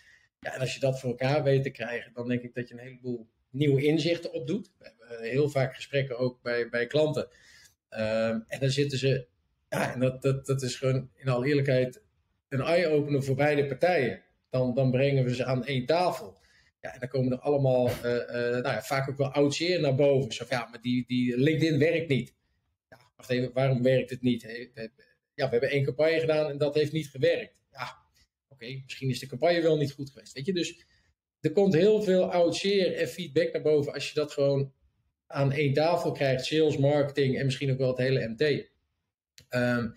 Ja, 0.45 0.53
en 0.53 0.59
als 0.59 0.73
je 0.73 0.79
dat 0.79 0.99
voor 0.99 1.09
elkaar 1.09 1.43
weet 1.43 1.63
te 1.63 1.69
krijgen, 1.69 2.13
dan 2.13 2.27
denk 2.27 2.41
ik 2.41 2.53
dat 2.53 2.67
je 2.67 2.73
een 2.73 2.79
heleboel 2.79 3.27
nieuwe 3.49 3.83
inzichten 3.83 4.33
opdoet. 4.33 4.71
We 4.77 4.85
hebben 4.85 5.29
heel 5.29 5.49
vaak 5.49 5.75
gesprekken 5.75 6.17
ook 6.17 6.41
bij, 6.41 6.69
bij 6.69 6.87
klanten. 6.87 7.27
Ehm, 7.89 8.39
en 8.47 8.59
dan 8.59 8.69
zitten 8.69 8.97
ze, 8.97 9.27
ja, 9.69 9.93
en 9.93 9.99
dat, 9.99 10.21
dat, 10.21 10.45
dat 10.45 10.61
is 10.61 10.75
gewoon 10.75 11.09
in 11.15 11.27
alle 11.29 11.47
eerlijkheid 11.47 12.03
een 12.49 12.61
eye-opener 12.61 13.23
voor 13.23 13.35
beide 13.35 13.65
partijen. 13.65 14.21
Dan, 14.49 14.73
dan 14.73 14.91
brengen 14.91 15.23
we 15.23 15.35
ze 15.35 15.45
aan 15.45 15.65
één 15.65 15.85
tafel. 15.85 16.37
Ja, 16.81 16.93
en 16.93 16.99
dan 16.99 17.09
komen 17.09 17.31
er 17.31 17.39
allemaal, 17.39 17.89
uh, 17.89 18.13
uh, 18.13 18.19
nou 18.29 18.61
ja, 18.61 18.81
vaak 18.81 19.09
ook 19.09 19.17
wel 19.17 19.31
oud 19.31 19.59
naar 19.59 19.95
boven. 19.95 20.31
Zo 20.31 20.45
ja, 20.49 20.67
maar 20.71 20.81
die, 20.81 21.03
die 21.07 21.37
LinkedIn 21.37 21.79
werkt 21.79 22.07
niet. 22.07 22.33
Ja, 22.89 22.97
wacht 23.15 23.29
even, 23.29 23.53
waarom 23.53 23.83
werkt 23.83 24.09
het 24.09 24.21
niet? 24.21 24.41
Ja, 25.35 25.45
we 25.45 25.51
hebben 25.51 25.69
één 25.69 25.83
campagne 25.83 26.19
gedaan 26.19 26.49
en 26.49 26.57
dat 26.57 26.75
heeft 26.75 26.91
niet 26.91 27.09
gewerkt. 27.09 27.55
Ja, 27.71 28.04
oké, 28.55 28.81
misschien 28.83 29.09
is 29.09 29.19
de 29.19 29.27
campagne 29.27 29.61
wel 29.61 29.77
niet 29.77 29.91
goed 29.91 30.09
geweest. 30.09 30.33
Weet 30.33 30.45
je, 30.45 30.53
dus 30.53 30.85
er 31.41 31.51
komt 31.51 31.73
heel 31.73 32.01
veel 32.01 32.31
oud 32.31 32.55
zeer 32.55 32.95
en 32.95 33.07
feedback 33.07 33.53
naar 33.53 33.61
boven 33.61 33.93
als 33.93 34.07
je 34.07 34.13
dat 34.13 34.31
gewoon 34.31 34.73
aan 35.27 35.51
één 35.51 35.73
tafel 35.73 36.11
krijgt, 36.11 36.45
sales, 36.45 36.77
marketing 36.77 37.37
en 37.37 37.45
misschien 37.45 37.71
ook 37.71 37.77
wel 37.77 37.87
het 37.87 37.97
hele 37.97 38.27
MT. 38.27 38.69
Ehm, 39.49 39.87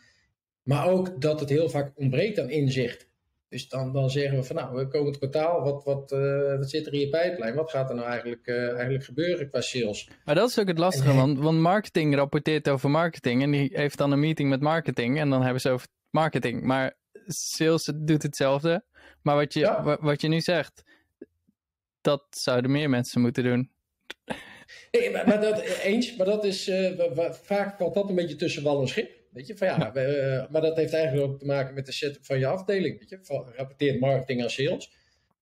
maar 0.62 0.88
ook 0.88 1.20
dat 1.20 1.40
het 1.40 1.48
heel 1.48 1.68
vaak 1.68 1.92
ontbreekt 1.94 2.38
aan 2.38 2.50
inzicht. 2.50 3.08
Dus 3.48 3.68
dan, 3.68 3.92
dan 3.92 4.10
zeggen 4.10 4.38
we 4.38 4.44
van 4.44 4.56
nou, 4.56 4.76
we 4.76 4.88
komen 4.88 5.08
het 5.08 5.18
kwartaal, 5.18 5.62
wat, 5.62 5.84
wat, 5.84 6.12
uh, 6.12 6.56
wat 6.56 6.70
zit 6.70 6.86
er 6.86 6.92
in 6.92 7.00
je 7.00 7.08
pijplijn? 7.08 7.54
Wat 7.54 7.70
gaat 7.70 7.88
er 7.88 7.94
nou 7.94 8.08
eigenlijk, 8.08 8.46
uh, 8.46 8.72
eigenlijk 8.72 9.04
gebeuren 9.04 9.48
qua 9.48 9.60
sales? 9.60 10.10
Maar 10.24 10.34
dat 10.34 10.48
is 10.48 10.58
ook 10.58 10.68
het 10.68 10.78
lastige, 10.78 11.14
want, 11.14 11.38
want 11.38 11.58
marketing 11.58 12.14
rapporteert 12.14 12.68
over 12.68 12.90
marketing 12.90 13.42
en 13.42 13.50
die 13.50 13.70
heeft 13.72 13.98
dan 13.98 14.12
een 14.12 14.20
meeting 14.20 14.48
met 14.48 14.60
marketing 14.60 15.18
en 15.18 15.30
dan 15.30 15.42
hebben 15.42 15.60
ze 15.60 15.70
over 15.70 15.86
marketing. 16.10 16.62
Maar 16.62 16.96
sales 17.32 17.92
doet 17.94 18.22
hetzelfde. 18.22 18.84
Maar 19.22 19.36
wat 19.36 19.52
je, 19.52 19.96
wat 20.00 20.20
je 20.20 20.28
nu 20.28 20.40
zegt, 20.40 20.82
dat 22.00 22.26
zouden 22.30 22.70
meer 22.70 22.90
mensen 22.90 23.20
moeten 23.20 23.44
doen. 23.44 23.70
Nee, 24.90 25.10
maar, 25.10 25.28
maar 25.28 25.40
dat, 25.40 25.60
eens, 25.60 26.16
maar 26.16 26.26
dat 26.26 26.44
is, 26.44 26.68
uh, 26.68 27.30
vaak 27.30 27.76
valt 27.76 27.94
dat 27.94 28.08
een 28.08 28.14
beetje 28.14 28.36
tussen 28.36 28.62
wal 28.62 28.80
en 28.80 28.88
schip. 28.88 29.16
Weet 29.32 29.46
je, 29.46 29.56
van 29.56 29.66
ja, 29.66 29.94
uh, 29.94 30.50
maar 30.50 30.60
dat 30.60 30.76
heeft 30.76 30.92
eigenlijk 30.92 31.26
ook 31.26 31.38
te 31.38 31.44
maken 31.44 31.74
met 31.74 31.86
de 31.86 31.92
setup 31.92 32.24
van 32.24 32.38
je 32.38 32.46
afdeling. 32.46 32.98
Weet 32.98 33.08
je, 33.08 33.18
van, 33.22 33.52
rapporteert 33.56 34.00
marketing 34.00 34.42
aan 34.42 34.50
sales. 34.50 34.96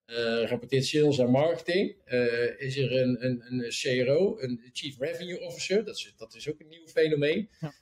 Uh, 0.07 0.47
rapporteert 0.47 0.85
sales 0.85 1.21
aan 1.21 1.31
marketing. 1.31 1.97
is 2.59 2.77
er 2.77 3.01
een, 3.01 3.25
een, 3.25 3.43
een 3.49 3.69
CRO, 3.69 4.37
een 4.41 4.71
Chief 4.73 4.99
Revenue 4.99 5.41
Officer, 5.41 5.85
dat 5.85 5.97
is, 5.97 6.15
dat 6.17 6.35
is 6.35 6.49
ook 6.49 6.61
een 6.61 6.69
nieuw 6.69 6.87
fenomeen. 6.87 7.49
Ja. 7.61 7.73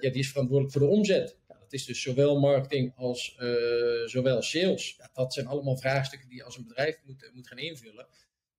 ja, 0.00 0.10
die 0.10 0.18
is 0.18 0.30
verantwoordelijk 0.30 0.78
voor 0.78 0.86
de 0.86 0.94
omzet 0.94 1.36
is 1.72 1.84
dus 1.84 2.02
zowel 2.02 2.40
marketing 2.40 2.92
als 2.96 3.36
uh, 3.40 4.06
zowel 4.06 4.42
sales. 4.42 4.94
Ja, 4.98 5.10
dat 5.12 5.32
zijn 5.32 5.46
allemaal 5.46 5.76
vraagstukken 5.76 6.28
die 6.28 6.38
je 6.38 6.44
als 6.44 6.56
een 6.56 6.66
bedrijf 6.68 7.00
moet, 7.04 7.30
moet 7.34 7.48
gaan 7.48 7.58
invullen. 7.58 8.06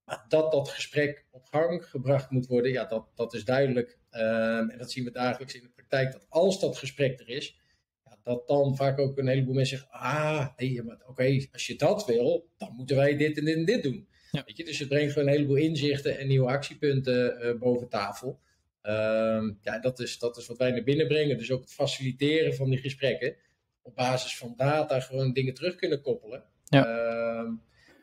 Maar 0.05 0.25
dat 0.27 0.51
dat 0.51 0.69
gesprek 0.69 1.25
op 1.31 1.45
gang 1.45 1.85
gebracht 1.85 2.29
moet 2.29 2.47
worden, 2.47 2.71
ja, 2.71 2.85
dat, 2.85 3.11
dat 3.15 3.33
is 3.33 3.45
duidelijk. 3.45 3.97
Um, 4.11 4.69
en 4.69 4.77
dat 4.77 4.91
zien 4.91 5.03
we 5.03 5.11
dagelijks 5.11 5.55
in 5.55 5.61
de 5.61 5.69
praktijk, 5.69 6.11
dat 6.11 6.25
als 6.29 6.59
dat 6.59 6.77
gesprek 6.77 7.19
er 7.19 7.29
is, 7.29 7.59
ja, 8.05 8.17
dat 8.23 8.47
dan 8.47 8.75
vaak 8.75 8.99
ook 8.99 9.17
een 9.17 9.27
heleboel 9.27 9.53
mensen 9.53 9.77
zeggen, 9.77 9.97
ah, 9.99 10.47
nee, 10.57 10.81
oké, 11.07 11.47
als 11.51 11.67
je 11.67 11.75
dat 11.75 12.05
wil, 12.05 12.49
dan 12.57 12.73
moeten 12.75 12.95
wij 12.95 13.17
dit 13.17 13.37
en 13.37 13.45
dit 13.45 13.55
en 13.55 13.65
dit 13.65 13.83
doen. 13.83 14.07
Ja. 14.31 14.43
Weet 14.45 14.57
je, 14.57 14.63
dus 14.63 14.79
het 14.79 14.87
brengt 14.87 15.13
gewoon 15.13 15.27
een 15.27 15.33
heleboel 15.33 15.55
inzichten 15.55 16.17
en 16.17 16.27
nieuwe 16.27 16.47
actiepunten 16.47 17.45
uh, 17.45 17.59
boven 17.59 17.89
tafel. 17.89 18.39
Um, 18.87 19.59
ja, 19.61 19.79
dat 19.79 19.99
is, 19.99 20.19
dat 20.19 20.37
is 20.37 20.47
wat 20.47 20.57
wij 20.57 20.71
naar 20.71 20.83
binnen 20.83 21.07
brengen. 21.07 21.37
Dus 21.37 21.51
ook 21.51 21.61
het 21.61 21.73
faciliteren 21.73 22.55
van 22.55 22.69
die 22.69 22.79
gesprekken. 22.79 23.35
Op 23.81 23.95
basis 23.95 24.37
van 24.37 24.53
data 24.57 24.99
gewoon 24.99 25.33
dingen 25.33 25.53
terug 25.53 25.75
kunnen 25.75 26.01
koppelen. 26.01 26.43
Ja. 26.63 26.87
Uh, 26.87 27.51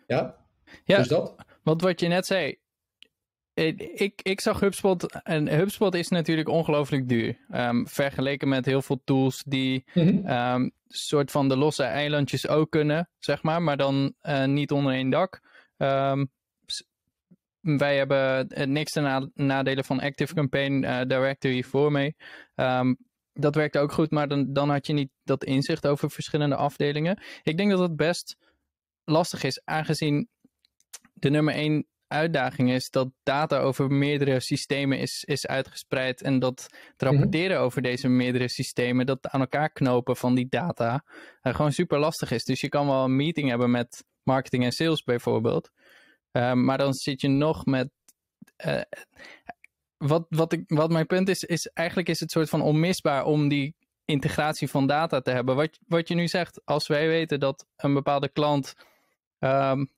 ja. 0.07 0.37
ja, 0.85 0.97
dus 0.97 1.09
dat. 1.09 1.35
Want 1.63 1.83
wat 1.83 2.01
je 2.01 2.09
net 2.09 2.27
zei. 2.27 2.59
Ik, 3.55 4.21
ik 4.23 4.41
zag 4.41 4.61
HubSpot. 4.61 5.23
En 5.23 5.49
HubSpot 5.49 5.95
is 5.95 6.09
natuurlijk 6.09 6.49
ongelooflijk 6.49 7.09
duur. 7.09 7.39
Um, 7.53 7.89
vergeleken 7.89 8.49
met 8.49 8.67
heel 8.67 8.83
veel 8.83 9.01
tools 9.05 9.43
die 9.47 9.85
mm 9.95 10.27
um, 10.27 10.73
soort 10.89 11.31
van 11.31 11.49
de 11.49 11.57
losse 11.57 11.83
eilandjes 11.83 12.49
ook 12.49 12.71
kunnen, 12.71 13.11
zeg 13.19 13.43
maar. 13.43 13.63
Maar 13.63 13.77
dan 13.77 14.15
uh, 14.23 14.45
niet 14.45 14.71
onder 14.71 14.93
één 14.93 15.11
dak. 15.11 15.41
Um, 15.77 16.31
wij 17.61 17.97
hebben 17.97 18.49
eh, 18.49 18.67
niks 18.67 18.93
ten 18.93 19.31
nadelen 19.35 19.85
van 19.85 20.01
Active 20.01 20.35
Campaign 20.35 20.85
uh, 20.85 21.01
Directory 21.07 21.63
voor 21.63 21.93
mee. 21.93 22.17
Um, 22.55 22.97
dat 23.33 23.55
werkte 23.55 23.79
ook 23.79 23.93
goed, 23.93 24.11
maar 24.11 24.29
dan, 24.29 24.53
dan 24.53 24.71
had 24.71 24.87
je 24.87 24.93
niet 24.93 25.11
dat 25.23 25.45
inzicht 25.45 25.87
over 25.87 26.11
verschillende 26.11 26.57
afdelingen. 26.57 27.23
Ik 27.43 27.57
denk 27.57 27.71
dat 27.71 27.79
het 27.79 27.97
best 27.97 28.37
lastig 29.05 29.43
is, 29.43 29.61
aangezien 29.65 30.29
de 31.13 31.31
nummer 31.31 31.55
één 31.55 31.87
uitdaging 32.07 32.71
is 32.71 32.91
dat 32.91 33.09
data 33.23 33.59
over 33.59 33.91
meerdere 33.91 34.41
systemen 34.41 34.99
is, 34.99 35.25
is 35.25 35.47
uitgespreid 35.47 36.23
en 36.23 36.39
dat 36.39 36.63
het 36.63 37.01
mhm. 37.01 37.11
rapporteren 37.11 37.61
over 37.61 37.83
deze 37.83 38.09
meerdere 38.09 38.49
systemen, 38.49 39.07
dat 39.07 39.29
aan 39.29 39.41
elkaar 39.41 39.71
knopen 39.71 40.17
van 40.17 40.35
die 40.35 40.47
data, 40.49 41.05
uh, 41.43 41.55
gewoon 41.55 41.73
super 41.73 41.99
lastig 41.99 42.31
is. 42.31 42.45
Dus 42.45 42.61
je 42.61 42.69
kan 42.69 42.87
wel 42.87 43.05
een 43.05 43.17
meeting 43.17 43.49
hebben 43.49 43.71
met 43.71 44.05
marketing 44.23 44.65
en 44.65 44.73
sales 44.73 45.03
bijvoorbeeld. 45.03 45.71
Ehm, 46.33 46.65
maar 46.65 46.79
dan 46.79 46.95
zit 46.95 47.21
je 47.21 47.29
nog 47.29 47.67
met. 47.67 47.91
Uh, 48.67 48.81
wat, 49.97 50.27
wat, 50.29 50.53
ik, 50.53 50.63
wat 50.67 50.91
mijn 50.91 51.07
punt 51.07 51.29
is, 51.29 51.45
is 51.45 51.67
eigenlijk 51.67 52.09
is 52.09 52.21
het 52.21 52.31
soort 52.31 52.49
van 52.49 52.63
onmisbaar 52.63 53.25
om 53.25 53.49
die 53.49 53.75
integratie 54.05 54.69
van 54.69 54.87
data 54.87 55.21
te 55.21 55.31
hebben. 55.31 55.57
Wat, 55.57 55.79
wat 55.87 56.09
je 56.09 56.15
nu 56.15 56.29
zegt, 56.29 56.61
als 56.65 56.87
wij 56.87 57.07
weten 57.09 57.41
dat 57.41 57.67
een 57.77 57.95
bepaalde 57.95 58.29
klant 58.29 58.75
um, 59.39 59.91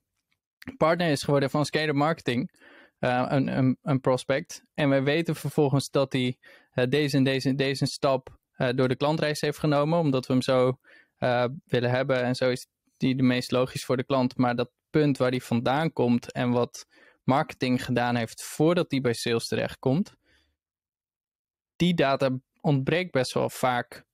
partner 0.77 1.09
is 1.09 1.23
geworden 1.23 1.49
van 1.49 1.65
Skater 1.65 1.95
Marketing, 1.95 2.51
uh, 2.99 3.25
een, 3.27 3.57
een, 3.57 3.77
een, 3.81 4.01
prospect, 4.01 4.63
en 4.73 4.89
wij 4.89 5.03
weten 5.03 5.35
vervolgens 5.35 5.89
dat 5.89 6.13
hij 6.13 6.37
uh, 6.73 6.85
deze 6.89 7.17
en 7.17 7.23
deze, 7.23 7.55
deze 7.55 7.85
stap 7.85 8.41
door 8.75 8.87
de 8.87 8.95
klantreis 8.95 9.41
heeft 9.41 9.57
genomen, 9.57 9.99
omdat 9.99 10.25
we 10.27 10.33
hem 10.33 10.41
zo 10.41 10.77
willen 11.65 11.89
hebben 11.89 12.23
en 12.23 12.35
zo 12.35 12.49
is 12.49 12.67
die 12.97 13.15
de 13.15 13.23
meest 13.23 13.51
logisch 13.51 13.85
voor 13.85 13.97
de 13.97 14.03
klant, 14.03 14.37
maar 14.37 14.55
dat 14.55 14.71
punt 14.93 15.17
waar 15.17 15.31
die 15.31 15.43
vandaan 15.43 15.93
komt 15.93 16.31
en 16.31 16.49
wat 16.51 16.87
marketing 17.23 17.85
gedaan 17.85 18.15
heeft 18.15 18.43
voordat 18.43 18.89
die 18.89 19.01
bij 19.01 19.13
sales 19.13 19.47
terechtkomt, 19.47 20.13
die 21.75 21.93
data 21.93 22.39
ontbreekt 22.61 23.11
best 23.11 23.33
wel 23.33 23.49
vaak 23.49 24.05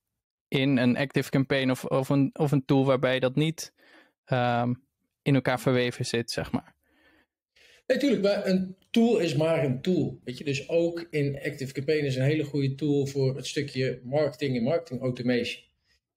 in 0.48 0.76
een 0.76 0.96
active 0.96 1.30
campaign 1.30 1.70
of, 1.70 1.84
of, 1.84 2.08
een, 2.08 2.30
of 2.32 2.52
een 2.52 2.64
tool 2.64 2.84
waarbij 2.84 3.20
dat 3.20 3.34
niet 3.34 3.72
um, 4.26 4.82
in 5.22 5.34
elkaar 5.34 5.60
verweven 5.60 6.06
zit, 6.06 6.30
zeg 6.30 6.52
maar. 6.52 6.74
Natuurlijk, 7.86 8.22
maar 8.22 8.46
een 8.46 8.76
tool 8.90 9.18
is 9.18 9.34
maar 9.34 9.64
een 9.64 9.82
tool. 9.82 10.20
Weet 10.24 10.38
je? 10.38 10.44
Dus 10.44 10.68
ook 10.68 11.06
in 11.10 11.38
Active 11.44 11.72
Campaign 11.72 12.04
is 12.04 12.16
een 12.16 12.22
hele 12.22 12.44
goede 12.44 12.74
tool 12.74 13.06
voor 13.06 13.36
het 13.36 13.46
stukje 13.46 14.00
marketing 14.04 14.56
en 14.56 14.62
marketing 14.62 15.00
automation. 15.00 15.62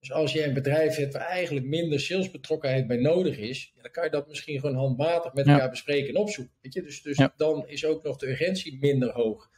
Dus 0.03 0.11
als 0.11 0.33
je 0.33 0.43
een 0.43 0.53
bedrijf 0.53 0.95
hebt 0.95 1.13
waar 1.13 1.27
eigenlijk 1.27 1.65
minder 1.65 1.99
salesbetrokkenheid 1.99 2.87
bij 2.87 2.97
nodig 2.97 3.37
is, 3.37 3.71
ja, 3.75 3.81
dan 3.81 3.91
kan 3.91 4.03
je 4.03 4.09
dat 4.09 4.27
misschien 4.27 4.59
gewoon 4.59 4.75
handmatig 4.75 5.33
met 5.33 5.47
elkaar 5.47 5.69
bespreken 5.69 6.09
en 6.09 6.15
opzoeken. 6.15 6.53
Weet 6.61 6.73
je? 6.73 6.81
Dus, 6.81 7.01
dus 7.01 7.27
dan 7.37 7.67
is 7.67 7.85
ook 7.85 8.03
nog 8.03 8.17
de 8.17 8.29
urgentie 8.29 8.77
minder 8.79 9.11
hoog. 9.11 9.49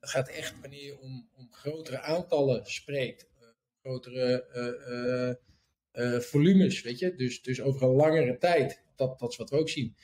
Het 0.00 0.10
gaat 0.10 0.28
echt 0.28 0.54
wanneer 0.60 0.84
je 0.84 0.98
om, 0.98 1.28
om 1.36 1.48
grotere 1.52 2.00
aantallen 2.00 2.66
spreekt, 2.66 3.28
uh, 3.40 3.48
grotere 3.80 4.46
uh, 5.94 6.04
uh, 6.04 6.20
volumes, 6.20 6.82
weet 6.82 6.98
je, 6.98 7.14
dus, 7.14 7.42
dus 7.42 7.60
over 7.60 7.82
een 7.82 7.94
langere 7.94 8.38
tijd. 8.38 8.82
Dat, 8.96 9.18
dat 9.18 9.30
is 9.30 9.36
wat 9.36 9.50
we 9.50 9.56
ook 9.56 9.68
zien. 9.68 9.96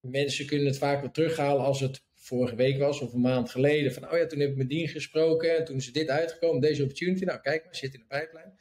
Mensen 0.00 0.46
kunnen 0.46 0.66
het 0.66 0.78
vaak 0.78 1.00
weer 1.00 1.10
terughalen 1.10 1.64
als 1.64 1.80
het 1.80 2.04
vorige 2.14 2.56
week 2.56 2.78
was 2.78 3.00
of 3.00 3.12
een 3.12 3.20
maand 3.20 3.50
geleden. 3.50 3.92
Van, 3.92 4.10
oh 4.10 4.18
ja, 4.18 4.26
toen 4.26 4.40
heb 4.40 4.50
ik 4.50 4.56
met 4.56 4.68
die 4.68 4.88
gesproken 4.88 5.56
en 5.56 5.64
toen 5.64 5.76
is 5.76 5.92
dit 5.92 6.08
uitgekomen, 6.08 6.60
deze 6.60 6.82
opportunity. 6.82 7.24
Nou, 7.24 7.40
kijk 7.40 7.64
maar, 7.64 7.76
zit 7.76 7.94
in 7.94 8.00
de 8.00 8.06
pijplijn. 8.06 8.59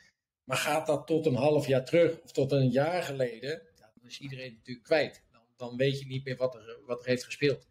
Maar 0.49 0.57
gaat 0.57 0.87
dat 0.87 1.07
tot 1.07 1.25
een 1.25 1.35
half 1.35 1.67
jaar 1.67 1.85
terug 1.85 2.21
of 2.23 2.31
tot 2.31 2.51
een 2.51 2.69
jaar 2.69 3.03
geleden, 3.03 3.61
dan 3.75 4.07
is 4.07 4.19
iedereen 4.19 4.53
natuurlijk 4.53 4.85
kwijt. 4.85 5.23
Dan, 5.31 5.41
dan 5.57 5.77
weet 5.77 5.99
je 5.99 6.05
niet 6.05 6.25
meer 6.25 6.35
wat 6.35 6.55
er, 6.55 6.79
wat 6.85 7.01
er 7.01 7.07
heeft 7.07 7.23
gespeeld. 7.23 7.67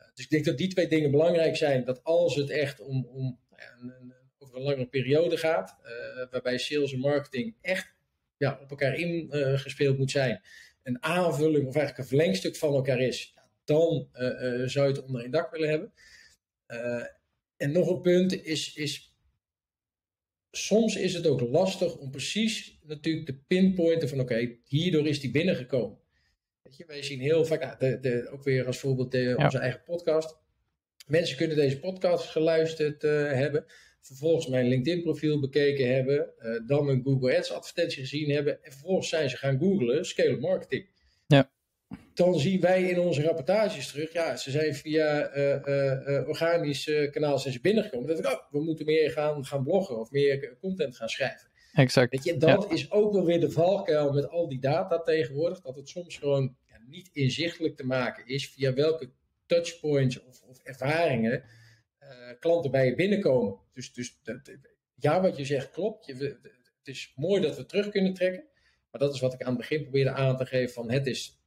Uh, 0.00 0.06
dus 0.14 0.24
ik 0.24 0.30
denk 0.30 0.44
dat 0.44 0.58
die 0.58 0.68
twee 0.68 0.88
dingen 0.88 1.10
belangrijk 1.10 1.56
zijn. 1.56 1.84
Dat 1.84 2.04
als 2.04 2.34
het 2.34 2.50
echt 2.50 2.80
om, 2.80 3.06
om 3.06 3.38
nou 3.50 3.62
ja, 3.62 3.76
een, 3.80 4.14
over 4.38 4.56
een 4.56 4.62
langere 4.62 4.86
periode 4.86 5.36
gaat, 5.36 5.76
uh, 5.82 6.30
waarbij 6.30 6.58
sales 6.58 6.92
en 6.92 6.98
marketing 6.98 7.56
echt 7.60 7.94
ja, 8.36 8.58
op 8.62 8.70
elkaar 8.70 8.94
ingespeeld 8.94 9.92
uh, 9.92 9.98
moet 9.98 10.10
zijn, 10.10 10.42
een 10.82 11.02
aanvulling 11.02 11.66
of 11.66 11.74
eigenlijk 11.74 11.98
een 11.98 12.16
verlengstuk 12.16 12.56
van 12.56 12.74
elkaar 12.74 13.00
is, 13.00 13.34
dan 13.64 14.08
zou 14.64 14.88
je 14.88 14.92
het 14.92 15.02
onder 15.02 15.20
één 15.22 15.30
dak 15.30 15.50
willen 15.50 15.68
hebben. 15.68 15.92
en 17.56 17.72
nog 17.72 17.88
een 17.88 18.00
punt 18.00 18.44
is, 18.44 18.74
is 18.74 19.07
soms 20.64 20.96
is 20.96 21.14
het 21.14 21.26
ook 21.26 21.40
lastig 21.40 21.96
om 21.96 22.10
precies 22.10 22.78
natuurlijk 22.86 23.26
te 23.26 23.38
pinpointen 23.46 24.08
van 24.08 24.20
oké, 24.20 24.56
hierdoor 24.64 25.06
is 25.06 25.20
die 25.20 25.30
binnengekomen. 25.30 25.98
Weet 26.62 26.76
je, 26.76 26.84
wij 26.86 27.02
zien 27.02 27.20
heel 27.20 27.44
vaak, 27.44 27.60
nou, 27.60 27.78
de, 27.78 28.00
de, 28.00 28.30
ook 28.30 28.44
weer 28.44 28.66
als 28.66 28.78
voorbeeld 28.78 29.12
de, 29.12 29.18
ja. 29.18 29.44
onze 29.44 29.58
eigen 29.58 29.82
podcast. 29.84 30.36
Mensen 31.06 31.36
kunnen 31.36 31.56
deze 31.56 31.78
podcast 31.78 32.28
geluisterd 32.28 33.04
uh, 33.04 33.10
hebben, 33.32 33.64
vervolgens 34.00 34.46
mijn 34.46 34.68
LinkedIn 34.68 35.02
profiel 35.02 35.40
bekeken 35.40 35.94
hebben, 35.94 36.30
uh, 36.38 36.66
dan 36.66 36.88
een 36.88 37.02
Google 37.02 37.36
Ads 37.36 37.52
advertentie 37.52 38.02
gezien 38.02 38.30
hebben 38.30 38.64
en 38.64 38.72
vervolgens 38.72 39.08
zijn 39.08 39.30
ze 39.30 39.36
gaan 39.36 39.58
googlen 39.58 40.04
scale 40.04 40.36
marketing. 40.36 40.86
Dan 42.14 42.38
zien 42.38 42.60
wij 42.60 42.82
in 42.82 42.98
onze 42.98 43.22
rapportages 43.22 43.88
terug, 43.88 44.12
ja, 44.12 44.36
ze 44.36 44.50
zijn 44.50 44.74
via 44.74 45.36
uh, 45.36 45.60
uh, 45.64 46.28
organisch 46.28 47.08
kanaal 47.10 47.38
zijn 47.38 47.52
ze 47.52 47.60
binnengekomen. 47.60 48.08
Dat 48.08 48.18
ik, 48.18 48.26
oh, 48.26 48.50
we 48.50 48.62
moeten 48.62 48.86
meer 48.86 49.10
gaan, 49.10 49.44
gaan 49.44 49.62
bloggen 49.62 50.00
of 50.00 50.10
meer 50.10 50.56
content 50.60 50.96
gaan 50.96 51.08
schrijven. 51.08 51.50
Exact. 51.72 52.10
Weet 52.10 52.24
je, 52.24 52.36
dat 52.36 52.66
ja. 52.68 52.74
is 52.74 52.90
ook 52.90 53.12
wel 53.12 53.24
weer 53.24 53.40
de 53.40 53.50
valkuil 53.50 54.12
met 54.12 54.28
al 54.28 54.48
die 54.48 54.60
data 54.60 55.02
tegenwoordig, 55.02 55.60
dat 55.60 55.76
het 55.76 55.88
soms 55.88 56.16
gewoon 56.16 56.56
ja, 56.66 56.76
niet 56.86 57.10
inzichtelijk 57.12 57.76
te 57.76 57.86
maken 57.86 58.26
is 58.26 58.48
via 58.48 58.74
welke 58.74 59.10
touchpoints 59.46 60.22
of, 60.22 60.42
of 60.42 60.58
ervaringen 60.62 61.44
klanten 62.40 62.70
bij 62.70 62.86
je 62.86 62.94
binnenkomen. 62.94 63.58
Dus, 63.72 63.92
dus 63.92 64.18
dat, 64.22 64.56
ja, 64.94 65.20
wat 65.20 65.36
je 65.36 65.44
zegt 65.44 65.70
klopt. 65.70 66.06
Je, 66.06 66.14
het 66.78 66.96
is 66.96 67.12
mooi 67.16 67.42
dat 67.42 67.56
we 67.56 67.66
terug 67.66 67.88
kunnen 67.88 68.14
trekken. 68.14 68.44
Maar 68.90 69.00
dat 69.00 69.14
is 69.14 69.20
wat 69.20 69.34
ik 69.34 69.42
aan 69.42 69.48
het 69.48 69.58
begin 69.58 69.82
probeerde 69.82 70.10
aan 70.10 70.36
te 70.36 70.46
geven 70.46 70.74
van 70.74 70.90
het 70.90 71.06
is 71.06 71.37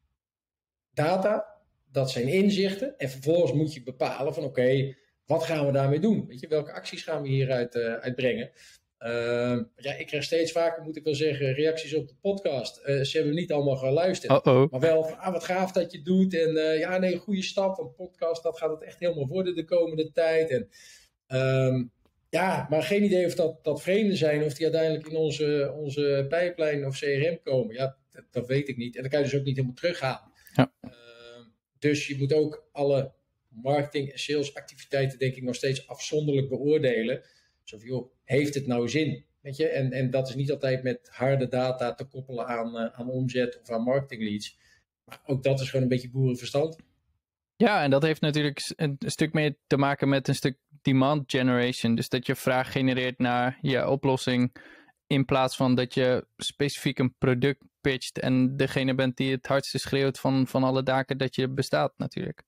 data, 0.94 1.46
dat 1.92 2.12
zijn 2.12 2.28
inzichten. 2.28 2.98
En 2.98 3.10
vervolgens 3.10 3.54
moet 3.54 3.74
je 3.74 3.84
bepalen 3.84 4.34
van 4.34 4.44
oké, 4.44 4.96
wat 5.26 5.44
gaan 5.44 5.66
we 5.66 5.72
daarmee 5.72 6.00
doen? 6.00 6.28
Weet 6.28 6.40
je, 6.40 6.48
welke 6.48 6.72
acties 6.72 7.04
gaan 7.04 7.22
we 7.22 7.28
hieruit 7.28 7.76
uh, 7.76 7.94
uitbrengen? 7.94 8.52
Uh, 9.00 9.60
ja, 9.76 9.94
ik 9.94 10.08
krijg 10.08 10.24
steeds 10.24 10.52
vaker, 10.52 10.84
moet 10.84 10.98
ik 10.98 11.04
wel 11.04 11.16
zeggen, 11.16 11.54
reacties 11.54 11.96
op 11.96 12.08
de 12.08 12.16
podcast. 12.22 12.82
Uh, 12.86 13.02
ze 13.02 13.18
hebben 13.18 13.36
niet 13.36 13.52
allemaal 13.52 13.76
geluisterd. 13.76 14.32
Uh 14.32 14.54
-oh. 14.54 14.72
Maar 14.72 14.80
wel 14.80 15.04
van, 15.04 15.18
ah, 15.18 15.32
wat 15.34 15.44
gaaf 15.44 15.72
dat 15.72 15.92
je 15.92 16.02
doet. 16.02 16.34
En 16.34 16.56
uh, 16.56 16.80
ja, 16.80 16.98
nee, 16.98 17.18
goede 17.18 17.44
stap. 17.44 17.78
Want 17.78 17.96
podcast, 17.96 18.44
dat 18.44 18.58
gaat 18.58 18.70
het 18.70 18.84
echt 18.84 19.00
helemaal 19.00 19.28
worden 19.28 19.56
de 19.56 19.66
komende 19.66 20.12
tijd. 20.12 20.50
En 20.50 20.70
um, 21.68 21.92
ja, 22.30 22.68
maar 22.70 22.84
geen 22.84 23.04
idee 23.04 23.26
of 23.26 23.36
dat, 23.36 23.64
dat 23.64 23.82
vreemden 23.82 24.18
zijn. 24.18 24.44
Of 24.44 24.54
die 24.54 24.66
uiteindelijk 24.66 25.08
in 25.08 25.16
onze, 25.16 25.74
onze 25.76 26.26
pijplijn 26.30 26.86
of 26.86 27.00
CRM 27.00 27.40
komen. 27.44 27.76
Ja, 27.76 27.98
dat, 28.12 28.26
dat 28.32 28.48
weet 28.48 28.68
ik 28.68 28.78
niet. 28.78 28.96
En 28.96 29.02
dan 29.02 29.12
kan 29.12 29.20
je 29.20 29.26
dus 29.26 29.40
ook 29.40 29.46
niet 29.46 29.56
helemaal 29.56 29.76
terughalen. 29.76 30.31
Ja. 30.54 30.74
Uh, 30.82 30.92
dus 31.80 32.08
je 32.08 32.18
moet 32.18 32.34
ook 32.34 32.70
alle 32.72 33.14
marketing- 33.48 34.12
en 34.12 34.20
salesactiviteiten, 34.20 35.20
denk 35.20 35.36
ik, 35.36 35.44
nog 35.44 35.56
steeds 35.56 35.88
afzonderlijk 35.88 36.50
beoordelen. 36.50 37.24
Zo 37.64 37.78
joh, 37.78 38.12
heeft 38.24 38.54
het 38.54 38.68
nou 38.68 38.90
zin? 38.90 39.26
Weet 39.42 39.58
je? 39.58 39.68
En, 39.68 39.92
en 39.92 40.10
dat 40.10 40.30
is 40.30 40.36
niet 40.36 40.52
altijd 40.52 40.84
met 40.84 41.10
harde 41.12 41.48
data 41.48 41.94
te 41.94 42.06
koppelen 42.06 42.48
aan, 42.48 42.76
uh, 42.76 42.86
aan 42.86 43.10
omzet 43.10 43.60
of 43.62 43.70
aan 43.70 43.84
marketing 43.84 44.24
leads. 44.24 44.58
Maar 45.06 45.22
ook 45.26 45.44
dat 45.44 45.60
is 45.60 45.70
gewoon 45.70 45.82
een 45.82 45.90
beetje 45.90 46.10
boerenverstand. 46.10 46.76
Ja, 47.56 47.84
en 47.84 47.90
dat 47.90 48.04
heeft 48.04 48.22
natuurlijk 48.22 48.72
een 48.76 48.98
stuk 49.00 49.34
meer 49.34 49.56
te 49.68 49.78
maken 49.78 50.10
met 50.10 50.28
een 50.28 50.36
stuk 50.36 50.58
demand 50.82 51.32
generation. 51.32 51.96
Dus 51.96 52.10
dat 52.10 52.26
je 52.26 52.36
vraag 52.36 52.72
genereert 52.72 53.18
naar 53.18 53.58
je 53.62 53.88
oplossing. 53.88 54.56
In 55.08 55.26
plaats 55.26 55.56
van 55.56 55.76
dat 55.76 55.94
je 55.94 56.26
specifiek 56.38 57.00
een 57.00 57.16
product 57.18 57.64
pitcht 57.82 58.20
en 58.20 58.58
degene 58.58 58.96
bent 58.96 59.18
die 59.18 59.32
het 59.32 59.46
hardste 59.46 59.78
schreeuwt 59.78 60.20
van, 60.20 60.48
van 60.48 60.64
alle 60.64 60.84
daken 60.84 61.18
dat 61.18 61.36
je 61.36 61.50
bestaat 61.50 61.94
natuurlijk. 61.98 62.44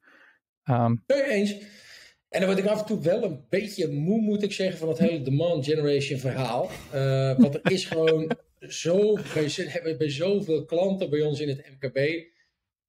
Um, 0.65 1.03
nee, 1.07 1.23
eens. 1.23 1.51
En 2.29 2.39
dan 2.39 2.45
word 2.45 2.57
ik 2.57 2.65
af 2.65 2.79
en 2.79 2.85
toe 2.85 3.01
wel 3.01 3.23
een 3.23 3.45
beetje 3.49 3.91
moe, 3.91 4.21
moet 4.21 4.43
ik 4.43 4.51
zeggen, 4.51 4.77
van 4.77 4.87
het 4.87 4.97
hele 4.97 5.21
demand 5.21 5.65
generation 5.65 6.19
verhaal. 6.19 6.69
Uh, 6.93 7.37
want 7.37 7.55
er 7.55 7.71
is 7.71 7.85
gewoon 7.85 8.31
zo, 8.83 9.17
bij, 9.33 9.95
bij 9.97 10.09
zoveel 10.09 10.65
klanten 10.65 11.09
bij 11.09 11.21
ons 11.21 11.39
in 11.39 11.47
het 11.47 11.69
MKB, 11.71 11.97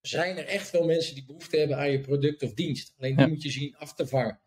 zijn 0.00 0.36
er 0.36 0.46
echt 0.46 0.70
veel 0.70 0.84
mensen 0.84 1.14
die 1.14 1.24
behoefte 1.24 1.56
hebben 1.56 1.76
aan 1.76 1.90
je 1.90 2.00
product 2.00 2.42
of 2.42 2.54
dienst. 2.54 2.94
Alleen 2.98 3.16
die 3.16 3.24
ja. 3.24 3.30
moet 3.30 3.42
je 3.42 3.50
zien 3.50 3.76
af 3.76 3.94
te 3.94 4.06
vangen 4.06 4.40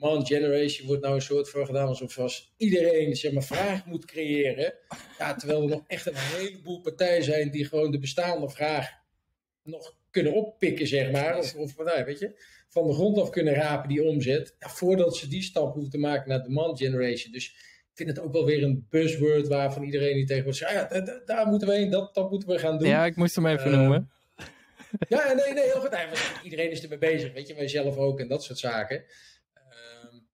demand 0.00 0.26
generation 0.26 0.86
wordt 0.86 1.02
nou 1.02 1.14
een 1.14 1.22
soort 1.22 1.50
van 1.50 1.66
gedaan 1.66 1.86
alsof 1.86 2.18
als 2.18 2.54
iedereen 2.56 3.16
zeg 3.16 3.32
maar, 3.32 3.42
vraag 3.42 3.86
moet 3.86 4.04
creëren. 4.04 4.74
Ja, 5.18 5.34
terwijl 5.34 5.62
er 5.62 5.68
nog 5.68 5.82
echt 5.86 6.06
een 6.06 6.16
heleboel 6.16 6.80
partijen 6.80 7.24
zijn 7.24 7.50
die 7.50 7.64
gewoon 7.64 7.90
de 7.90 7.98
bestaande 7.98 8.48
vraag 8.48 8.88
nog 9.62 9.94
kunnen 10.10 10.32
oppikken, 10.32 10.86
zeg 10.86 11.10
maar. 11.10 11.38
Of, 11.38 11.54
of 11.54 11.76
nou, 11.76 12.04
weet 12.04 12.18
je, 12.18 12.42
van 12.68 12.86
de 12.86 12.92
grond 12.92 13.18
af 13.18 13.30
kunnen 13.30 13.54
rapen 13.54 13.88
die 13.88 14.04
omzet. 14.04 14.54
Ja, 14.58 14.68
voordat 14.68 15.16
ze 15.16 15.28
die 15.28 15.42
stap 15.42 15.72
hoeven 15.72 15.90
te 15.90 15.98
maken 15.98 16.28
naar 16.28 16.42
demand 16.42 16.78
generation. 16.78 17.32
Dus 17.32 17.46
ik 17.90 17.96
vind 18.06 18.08
het 18.08 18.20
ook 18.20 18.32
wel 18.32 18.44
weer 18.44 18.62
een 18.62 18.86
buzzword 18.90 19.48
waarvan 19.48 19.82
iedereen 19.82 20.14
die 20.14 20.26
tegenwoordig 20.26 20.68
zegt, 20.68 20.92
ja, 20.92 21.20
daar, 21.24 21.46
moeten 21.46 21.68
we 21.68 21.74
heen, 21.74 21.90
dat, 21.90 22.14
dat 22.14 22.30
moeten 22.30 22.48
we 22.48 22.58
gaan 22.58 22.78
doen. 22.78 22.88
Ja, 22.88 23.04
ik 23.04 23.16
moest 23.16 23.34
hem 23.34 23.46
even 23.46 23.70
uh, 23.70 23.78
noemen. 23.78 24.10
Ja, 25.08 25.32
nee, 25.32 25.52
nee, 25.52 25.64
heel 25.64 25.80
goed. 25.80 25.96
Iedereen 26.42 26.70
is 26.70 26.82
ermee 26.82 26.98
bezig, 26.98 27.32
weet 27.32 27.48
je, 27.48 27.54
wij 27.54 27.68
zelf 27.68 27.96
ook 27.96 28.20
en 28.20 28.28
dat 28.28 28.44
soort 28.44 28.58
zaken. 28.58 29.04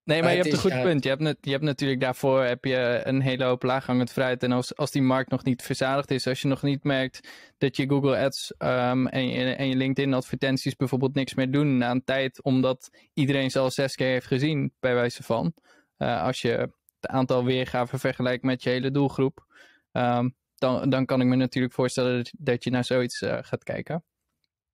Nee, 0.06 0.16
maar, 0.16 0.26
maar 0.26 0.36
je 0.36 0.42
hebt 0.42 0.56
is, 0.56 0.64
een 0.64 0.70
goed 0.70 0.82
punt. 0.82 1.02
Je 1.02 1.08
hebt, 1.08 1.20
net, 1.20 1.36
je 1.40 1.50
hebt 1.50 1.62
natuurlijk 1.62 2.00
daarvoor 2.00 2.42
heb 2.42 2.64
je 2.64 3.00
een 3.04 3.20
hele 3.20 3.44
hoop 3.44 3.62
laaghangend 3.62 4.12
fruit. 4.12 4.42
En 4.42 4.52
als, 4.52 4.76
als 4.76 4.90
die 4.90 5.02
markt 5.02 5.30
nog 5.30 5.44
niet 5.44 5.62
verzadigd 5.62 6.10
is, 6.10 6.26
als 6.26 6.42
je 6.42 6.48
nog 6.48 6.62
niet 6.62 6.84
merkt 6.84 7.28
dat 7.58 7.76
je 7.76 7.88
Google 7.88 8.18
Ads 8.18 8.54
um, 8.58 9.06
en, 9.06 9.28
je, 9.28 9.54
en 9.54 9.68
je 9.68 9.76
LinkedIn 9.76 10.14
advertenties 10.14 10.76
bijvoorbeeld 10.76 11.14
niks 11.14 11.34
meer 11.34 11.50
doen 11.50 11.78
na 11.78 11.90
een 11.90 12.04
tijd, 12.04 12.42
omdat 12.42 12.90
iedereen 13.14 13.50
ze 13.50 13.58
al 13.58 13.70
zes 13.70 13.94
keer 13.94 14.06
heeft 14.06 14.26
gezien, 14.26 14.72
bij 14.80 14.94
wijze 14.94 15.22
van. 15.22 15.52
Uh, 15.98 16.22
als 16.22 16.42
je 16.42 16.48
het 16.48 17.06
aantal 17.06 17.44
weergaven 17.44 17.98
vergelijkt 17.98 18.44
met 18.44 18.62
je 18.62 18.70
hele 18.70 18.90
doelgroep, 18.90 19.46
um, 19.92 20.36
dan, 20.54 20.90
dan 20.90 21.06
kan 21.06 21.20
ik 21.20 21.26
me 21.26 21.36
natuurlijk 21.36 21.74
voorstellen 21.74 22.16
dat, 22.16 22.32
dat 22.38 22.64
je 22.64 22.70
naar 22.70 22.84
zoiets 22.84 23.22
uh, 23.22 23.38
gaat 23.40 23.64
kijken. 23.64 24.04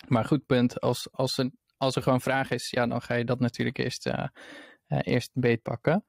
Maar 0.08 0.24
goed 0.24 0.46
punt, 0.46 0.80
als, 0.80 1.08
als, 1.12 1.38
er, 1.38 1.50
als 1.76 1.96
er 1.96 2.02
gewoon 2.02 2.20
vraag 2.20 2.50
is, 2.50 2.70
ja, 2.70 2.86
dan 2.86 3.02
ga 3.02 3.14
je 3.14 3.24
dat 3.24 3.40
natuurlijk 3.40 3.78
eerst... 3.78 4.10
Uh, 4.92 4.98
eerst 5.02 5.30
beetpakken. 5.34 6.04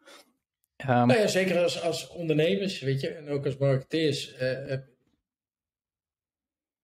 Um, 0.77 0.87
nou 0.87 1.13
ja, 1.13 1.27
zeker 1.27 1.57
als, 1.57 1.81
als 1.81 2.07
ondernemers, 2.07 2.79
weet 2.79 3.01
je, 3.01 3.07
en 3.07 3.29
ook 3.29 3.45
als 3.45 3.57
marketeers. 3.57 4.41
Uh, 4.41 4.73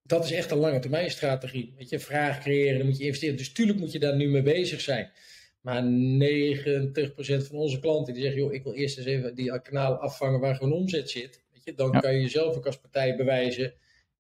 dat 0.04 0.24
is 0.24 0.32
echt 0.32 0.52
een 0.52 0.58
lange 0.58 0.80
termijn 0.80 1.12
strategie. 1.12 1.74
Weet 1.78 1.90
je, 1.90 2.00
vraag 2.00 2.40
creëren, 2.40 2.78
dan 2.78 2.88
moet 2.88 2.98
je 2.98 3.04
investeren. 3.04 3.38
Dus 3.38 3.52
tuurlijk 3.52 3.80
moet 3.80 3.92
je 3.92 4.00
daar 4.00 4.16
nu 4.16 4.30
mee 4.30 4.42
bezig 4.42 4.82
zijn. 4.82 5.12
Maar 5.62 5.84
90% 5.84 5.86
van 7.48 7.58
onze 7.58 7.80
klanten 7.80 8.14
die 8.14 8.24
zeggen, 8.24 8.42
joh, 8.42 8.54
ik 8.54 8.64
wil 8.64 8.74
eerst 8.74 8.98
eens 8.98 9.08
even 9.08 9.36
die 9.36 9.62
kanalen 9.62 10.00
afvangen 10.00 10.40
waar 10.40 10.56
gewoon 10.56 10.74
omzet 10.74 11.10
zit. 11.10 11.44
Weet 11.54 11.64
je, 11.64 11.74
dan 11.74 11.92
ja. 11.92 12.00
kan 12.00 12.14
je 12.14 12.22
jezelf 12.22 12.56
ook 12.56 12.66
als 12.66 12.80
partij 12.80 13.16
bewijzen. 13.16 13.74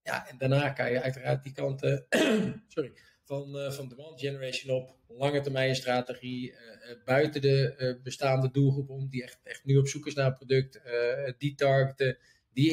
Ja, 0.03 0.29
en 0.29 0.37
daarna 0.37 0.69
kan 0.69 0.91
je 0.91 1.01
uiteraard 1.01 1.43
die 1.43 1.53
kanten, 1.53 2.05
sorry, 2.73 2.91
van, 3.29 3.55
uh, 3.55 3.71
van 3.71 3.87
demand 3.87 4.19
generation 4.19 4.75
op, 4.75 4.95
lange 5.07 5.41
termijn 5.41 5.75
strategie, 5.75 6.51
uh, 6.51 6.57
buiten 7.05 7.41
de 7.41 7.99
bestaande 8.03 8.51
doelgroep 8.51 8.89
om, 8.89 9.09
die 9.09 9.23
echt, 9.23 9.39
echt 9.43 9.65
nu 9.65 9.77
op 9.77 9.87
zoek 9.87 10.05
is 10.05 10.13
naar 10.13 10.25
een 10.25 10.35
product, 10.35 10.81
die 11.37 11.55
targeten, 11.55 12.17
die 12.53 12.71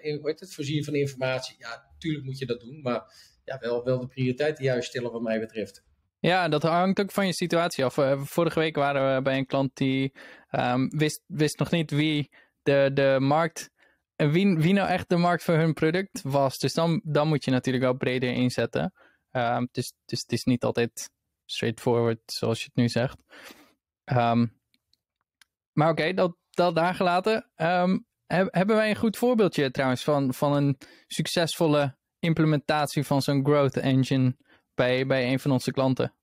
in, 0.00 0.20
het, 0.22 0.54
voorzien 0.54 0.84
van 0.84 0.94
informatie. 0.94 1.56
Ja, 1.58 1.86
natuurlijk 1.92 2.24
moet 2.24 2.38
je 2.38 2.46
dat 2.46 2.60
doen, 2.60 2.80
maar 2.82 3.02
ja, 3.44 3.58
wel, 3.58 3.84
wel 3.84 4.00
de 4.00 4.06
prioriteiten 4.06 4.64
juist 4.64 4.88
stellen 4.88 5.12
wat 5.12 5.22
mij 5.22 5.40
betreft. 5.40 5.84
Ja, 6.18 6.48
dat 6.48 6.62
hangt 6.62 7.00
ook 7.00 7.10
van 7.10 7.26
je 7.26 7.32
situatie 7.32 7.84
af. 7.84 7.98
Vorige 8.28 8.58
week 8.58 8.76
waren 8.76 9.14
we 9.14 9.22
bij 9.22 9.36
een 9.36 9.46
klant 9.46 9.76
die 9.76 10.12
um, 10.50 10.88
wist, 10.88 11.22
wist 11.26 11.58
nog 11.58 11.70
niet 11.70 11.90
wie 11.90 12.30
de, 12.62 12.90
de 12.94 13.16
markt 13.20 13.70
wie, 14.16 14.56
wie 14.56 14.72
nou 14.72 14.88
echt 14.88 15.08
de 15.08 15.16
markt 15.16 15.42
voor 15.42 15.54
hun 15.54 15.74
product 15.74 16.22
was. 16.22 16.58
Dus 16.58 16.74
dan, 16.74 17.00
dan 17.04 17.28
moet 17.28 17.44
je 17.44 17.50
natuurlijk 17.50 17.84
wel 17.84 17.96
breder 17.96 18.32
inzetten. 18.32 18.92
Dus, 19.70 19.92
dus 20.04 20.20
het 20.20 20.32
is 20.32 20.44
niet 20.44 20.64
altijd 20.64 21.10
straightforward 21.44 22.20
zoals 22.26 22.58
je 22.58 22.64
het 22.64 22.74
nu 22.74 22.88
zegt. 22.88 23.22
Um, 24.04 24.60
maar 25.72 25.90
oké, 25.90 26.14
dat, 26.14 26.36
dat 26.50 26.74
daar 26.74 26.94
gelaten. 26.94 27.50
Heb, 28.26 28.54
hebben 28.54 28.76
wij 28.76 28.90
een 28.90 28.96
goed 28.96 29.16
voorbeeldje 29.16 29.70
trouwens 29.70 30.04
van, 30.04 30.34
van 30.34 30.52
een 30.52 30.78
succesvolle 31.06 31.96
implementatie 32.18 33.04
van 33.04 33.22
zo'n 33.22 33.44
growth 33.44 33.76
engine 33.76 34.36
bij, 34.74 35.06
bij 35.06 35.32
een 35.32 35.40
van 35.40 35.50
onze 35.50 35.70
klanten? 35.70 36.14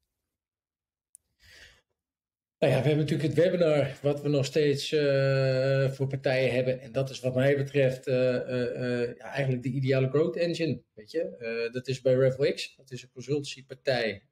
Nou 2.64 2.76
ja, 2.76 2.82
we 2.82 2.88
hebben 2.88 3.06
natuurlijk 3.06 3.36
het 3.36 3.46
webinar, 3.46 3.98
wat 4.02 4.22
we 4.22 4.30
nog 4.30 4.46
steeds 4.46 4.92
uh, 4.92 5.90
voor 5.90 6.08
partijen 6.08 6.54
hebben. 6.54 6.82
En 6.82 6.92
dat 6.92 7.10
is 7.10 7.20
wat 7.20 7.36
mij 7.36 7.58
betreft 7.58 8.08
uh, 8.08 8.16
uh, 8.16 9.16
ja, 9.18 9.26
eigenlijk 9.32 9.64
de 9.64 9.70
ideale 9.70 10.10
growth 10.10 10.36
engine. 10.36 10.82
Weet 10.94 11.12
je? 11.12 11.70
dat 11.72 11.88
is 11.88 12.02
bij 12.02 12.14
RevLX. 12.14 12.76
Dat 12.76 12.92
is 12.92 13.04
een 13.04 13.10
consultancypartij 13.10 14.24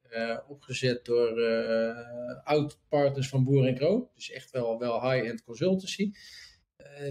opgezet 0.48 1.06
door 1.06 1.42
oud-partners 2.44 3.28
van 3.28 3.44
Boer 3.44 3.68
en 3.68 3.76
Kro. 3.76 4.12
Dus 4.16 4.32
echt 4.32 4.52
wel, 4.52 4.80
wel 4.80 5.12
high-end 5.12 5.44
consultancy. 5.44 6.12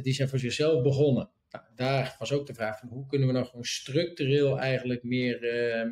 die 0.02 0.12
zijn 0.12 0.28
voor 0.28 0.38
zichzelf 0.38 0.83
begonnen. 0.83 1.30
Nou, 1.50 1.64
daar 1.74 2.16
was 2.18 2.33
ook 2.33 2.46
de 2.46 2.54
vraag 2.54 2.78
van 2.78 2.88
hoe 2.88 3.06
kunnen 3.06 3.26
we 3.26 3.33
nou 3.33 3.46
gewoon 3.46 3.64
structureel 3.64 4.59
eigenlijk 4.59 5.02
meer, 5.02 5.38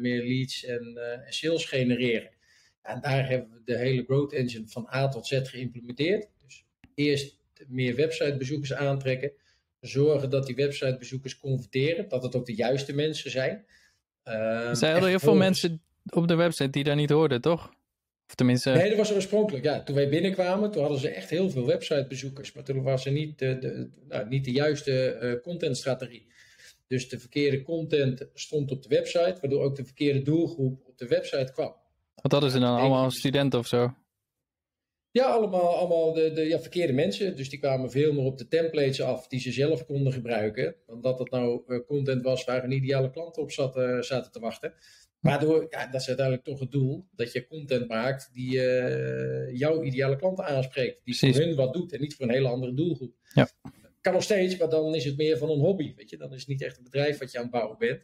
meer 0.00 0.22
leads 0.22 0.64
en, 0.64 0.96
en 1.26 1.32
sales 1.32 1.64
genereren. 1.64 2.36
En 2.88 3.00
daar 3.00 3.28
hebben 3.28 3.50
we 3.50 3.60
de 3.64 3.76
hele 3.76 4.04
Growth 4.04 4.32
Engine 4.32 4.68
van 4.68 4.88
A 4.94 5.08
tot 5.08 5.26
Z 5.26 5.40
geïmplementeerd. 5.42 6.28
Dus 6.44 6.64
eerst 6.94 7.38
meer 7.66 7.94
websitebezoekers 7.94 8.74
aantrekken. 8.74 9.32
Zorgen 9.80 10.30
dat 10.30 10.46
die 10.46 10.54
websitebezoekers 10.54 11.38
converteren. 11.38 12.08
Dat 12.08 12.22
het 12.22 12.36
ook 12.36 12.46
de 12.46 12.54
juiste 12.54 12.94
mensen 12.94 13.30
zijn. 13.30 13.64
Uh, 14.24 14.34
er 14.68 14.76
zijn 14.76 15.04
heel 15.04 15.18
veel 15.18 15.36
mensen 15.36 15.82
op 16.10 16.28
de 16.28 16.34
website 16.34 16.70
die 16.70 16.84
daar 16.84 16.96
niet 16.96 17.10
hoorden, 17.10 17.40
toch? 17.40 17.70
Of 18.28 18.34
tenminste... 18.34 18.70
Nee, 18.70 18.88
dat 18.88 18.98
was 18.98 19.12
oorspronkelijk. 19.12 19.64
Ja, 19.64 19.82
toen 19.82 19.94
wij 19.94 20.08
binnenkwamen, 20.08 20.70
toen 20.70 20.80
hadden 20.80 21.00
ze 21.00 21.08
echt 21.08 21.30
heel 21.30 21.50
veel 21.50 21.66
websitebezoekers. 21.66 22.52
Maar 22.52 22.64
toen 22.64 22.82
was 22.82 23.06
er 23.06 23.12
niet 23.12 23.38
de, 23.38 23.58
de 23.58 23.90
nou, 24.08 24.28
niet 24.28 24.44
de 24.44 24.52
juiste 24.52 25.18
uh, 25.22 25.42
contentstrategie. 25.42 26.26
Dus 26.86 27.08
de 27.08 27.18
verkeerde 27.18 27.62
content 27.62 28.26
stond 28.34 28.70
op 28.70 28.82
de 28.82 28.88
website, 28.88 29.36
waardoor 29.40 29.62
ook 29.62 29.76
de 29.76 29.84
verkeerde 29.84 30.22
doelgroep 30.22 30.82
op 30.86 30.98
de 30.98 31.06
website 31.06 31.52
kwam. 31.52 31.74
Wat 32.22 32.32
hadden 32.32 32.50
ze 32.50 32.58
dan? 32.58 32.78
Allemaal 32.78 33.10
studenten 33.10 33.58
of 33.58 33.66
zo? 33.66 33.94
Ja, 35.10 35.24
allemaal, 35.24 35.76
allemaal 35.76 36.12
de, 36.12 36.32
de 36.32 36.42
ja, 36.42 36.60
verkeerde 36.60 36.92
mensen. 36.92 37.36
Dus 37.36 37.50
die 37.50 37.58
kwamen 37.58 37.90
veel 37.90 38.12
meer 38.12 38.24
op 38.24 38.38
de 38.38 38.48
templates 38.48 39.02
af 39.02 39.26
die 39.28 39.40
ze 39.40 39.52
zelf 39.52 39.86
konden 39.86 40.12
gebruiken. 40.12 40.74
Dan 40.86 41.00
dat 41.00 41.18
het 41.18 41.30
nou 41.30 41.62
uh, 41.66 41.86
content 41.86 42.22
was 42.22 42.44
waar 42.44 42.64
een 42.64 42.72
ideale 42.72 43.10
klant 43.10 43.36
op 43.36 43.50
zat, 43.50 43.76
uh, 43.76 44.00
zaten 44.00 44.32
te 44.32 44.40
wachten. 44.40 44.74
Waardoor, 45.20 45.66
ja, 45.70 45.86
dat 45.86 46.00
is 46.00 46.08
uiteindelijk 46.08 46.46
toch 46.46 46.60
het 46.60 46.70
doel, 46.70 47.06
dat 47.10 47.32
je 47.32 47.46
content 47.46 47.88
maakt 47.88 48.30
die 48.32 48.54
uh, 48.54 49.58
jouw 49.58 49.82
ideale 49.82 50.16
klanten 50.16 50.44
aanspreekt. 50.44 51.00
Die 51.04 51.16
Precies. 51.16 51.36
voor 51.36 51.44
hun 51.44 51.56
wat 51.56 51.72
doet 51.72 51.92
en 51.92 52.00
niet 52.00 52.14
voor 52.14 52.26
een 52.26 52.32
hele 52.32 52.48
andere 52.48 52.74
doelgroep. 52.74 53.14
Ja. 53.34 53.48
Kan 54.00 54.12
nog 54.12 54.22
steeds, 54.22 54.56
maar 54.56 54.68
dan 54.68 54.94
is 54.94 55.04
het 55.04 55.16
meer 55.16 55.38
van 55.38 55.50
een 55.50 55.58
hobby. 55.58 55.94
Weet 55.94 56.10
je? 56.10 56.16
Dan 56.16 56.32
is 56.32 56.38
het 56.38 56.48
niet 56.48 56.62
echt 56.62 56.78
een 56.78 56.84
bedrijf 56.84 57.18
wat 57.18 57.32
je 57.32 57.36
aan 57.38 57.42
het 57.42 57.52
bouwen 57.52 57.78
bent. 57.78 58.00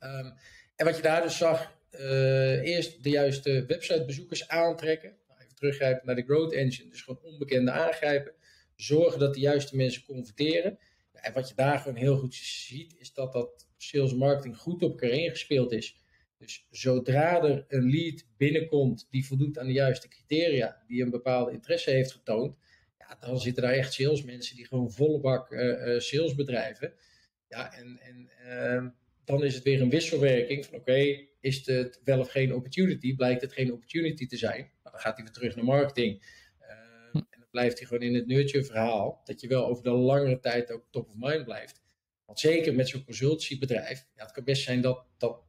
Um, 0.00 0.32
en 0.76 0.84
wat 0.86 0.96
je 0.96 1.02
daar 1.02 1.22
dus 1.22 1.36
zag, 1.36 1.77
uh, 1.94 2.62
eerst 2.62 3.02
de 3.02 3.10
juiste 3.10 3.64
websitebezoekers 3.66 4.48
aantrekken. 4.48 5.16
Nou, 5.28 5.40
even 5.40 5.54
teruggrijpen 5.54 6.06
naar 6.06 6.14
de 6.14 6.24
Growth 6.24 6.52
Engine. 6.52 6.90
Dus 6.90 7.02
gewoon 7.02 7.22
onbekende 7.22 7.70
aangrijpen. 7.70 8.32
Zorgen 8.76 9.18
dat 9.18 9.34
de 9.34 9.40
juiste 9.40 9.76
mensen 9.76 10.04
converteren. 10.04 10.78
En 11.12 11.32
wat 11.32 11.48
je 11.48 11.54
daar 11.54 11.78
gewoon 11.78 11.96
heel 11.96 12.16
goed 12.16 12.34
ziet, 12.34 12.94
is 12.98 13.12
dat 13.12 13.32
dat 13.32 13.66
sales 13.76 14.14
marketing 14.14 14.56
goed 14.56 14.82
op 14.82 14.90
elkaar 14.90 15.10
ingespeeld 15.10 15.72
is. 15.72 15.96
Dus 16.38 16.66
zodra 16.70 17.42
er 17.42 17.64
een 17.68 17.90
lead 17.90 18.24
binnenkomt 18.36 19.06
die 19.10 19.26
voldoet 19.26 19.58
aan 19.58 19.66
de 19.66 19.72
juiste 19.72 20.08
criteria, 20.08 20.82
die 20.86 21.02
een 21.02 21.10
bepaalde 21.10 21.52
interesse 21.52 21.90
heeft 21.90 22.12
getoond, 22.12 22.56
ja, 22.98 23.16
dan 23.20 23.40
zitten 23.40 23.62
daar 23.62 23.72
echt 23.72 23.92
salesmensen 23.92 24.56
die 24.56 24.66
gewoon 24.66 24.92
volle 24.92 25.20
bak 25.20 25.52
uh, 25.52 25.60
uh, 25.60 25.98
sales 25.98 26.34
bedrijven. 26.34 26.92
Ja, 27.48 27.72
en, 27.72 27.98
en 28.00 28.30
ehm, 28.44 28.88
dan 29.24 29.44
is 29.44 29.54
het 29.54 29.64
weer 29.64 29.80
een 29.80 29.90
wisselwerking 29.90 30.66
van 30.66 30.78
oké, 30.78 31.27
is 31.40 31.66
het 31.66 32.00
wel 32.04 32.18
of 32.18 32.30
geen 32.30 32.54
opportunity? 32.54 33.16
Blijkt 33.16 33.42
het 33.42 33.52
geen 33.52 33.72
opportunity 33.72 34.26
te 34.26 34.36
zijn? 34.36 34.60
Nou, 34.60 34.70
dan 34.82 35.00
gaat 35.00 35.16
hij 35.16 35.24
weer 35.24 35.34
terug 35.34 35.56
naar 35.56 35.64
marketing. 35.64 36.22
Uh, 36.60 36.68
en 37.12 37.38
dan 37.38 37.48
blijft 37.50 37.78
hij 37.78 37.86
gewoon 37.86 38.02
in 38.02 38.14
het 38.14 38.26
nurture 38.26 38.64
verhaal, 38.64 39.20
dat 39.24 39.40
je 39.40 39.48
wel 39.48 39.66
over 39.66 39.82
de 39.82 39.90
langere 39.90 40.38
tijd 40.38 40.72
ook 40.72 40.84
top 40.90 41.08
of 41.08 41.14
mind 41.16 41.44
blijft. 41.44 41.82
Want 42.24 42.40
zeker 42.40 42.74
met 42.74 42.88
zo'n 42.88 43.04
consultancybedrijf, 43.04 44.06
ja, 44.14 44.22
het 44.22 44.32
kan 44.32 44.44
best 44.44 44.62
zijn 44.62 44.80
dat, 44.80 45.06
dat 45.18 45.42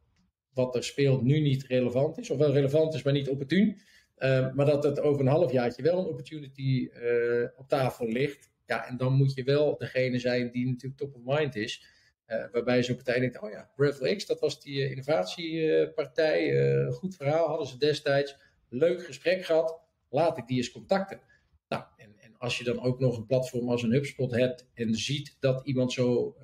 wat 0.53 0.75
er 0.75 0.83
speelt 0.83 1.21
nu 1.21 1.39
niet 1.39 1.63
relevant 1.63 2.17
is, 2.17 2.29
of 2.29 2.37
wel 2.37 2.51
relevant 2.51 2.93
is, 2.93 3.03
maar 3.03 3.13
niet 3.13 3.29
opportun. 3.29 3.77
Uh, 4.17 4.53
maar 4.53 4.65
dat 4.65 4.83
het 4.83 4.99
over 4.99 5.21
een 5.21 5.27
halfjaartje 5.27 5.83
wel 5.83 5.99
een 5.99 6.05
opportunity 6.05 6.89
uh, 6.93 7.47
op 7.55 7.67
tafel 7.67 8.07
ligt. 8.07 8.51
Ja, 8.65 8.87
en 8.87 8.97
dan 8.97 9.13
moet 9.13 9.33
je 9.33 9.43
wel 9.43 9.77
degene 9.77 10.19
zijn 10.19 10.51
die 10.51 10.67
natuurlijk 10.67 11.01
top 11.01 11.15
of 11.15 11.21
mind 11.23 11.55
is. 11.55 11.83
Uh, 12.29 12.45
waarbij 12.51 12.83
zo'n 12.83 12.95
partij 12.95 13.19
denkt, 13.19 13.41
oh 13.41 13.49
ja, 13.49 13.69
RevLX, 13.75 14.25
dat 14.25 14.39
was 14.39 14.61
die 14.61 14.83
uh, 14.83 14.89
innovatiepartij, 14.89 16.49
uh, 16.49 16.91
goed 16.91 17.15
verhaal, 17.15 17.47
hadden 17.47 17.67
ze 17.67 17.77
destijds, 17.77 18.37
leuk 18.69 19.05
gesprek 19.05 19.45
gehad, 19.45 19.79
laat 20.09 20.37
ik 20.37 20.47
die 20.47 20.57
eens 20.57 20.71
contacten. 20.71 21.21
Nou, 21.67 21.83
en, 21.97 22.15
en 22.17 22.35
als 22.37 22.57
je 22.57 22.63
dan 22.63 22.81
ook 22.81 22.99
nog 22.99 23.17
een 23.17 23.25
platform 23.25 23.69
als 23.69 23.83
een 23.83 23.91
HubSpot 23.91 24.31
hebt 24.31 24.67
en 24.73 24.95
ziet 24.95 25.37
dat 25.39 25.61
iemand 25.65 25.93
zo, 25.93 26.35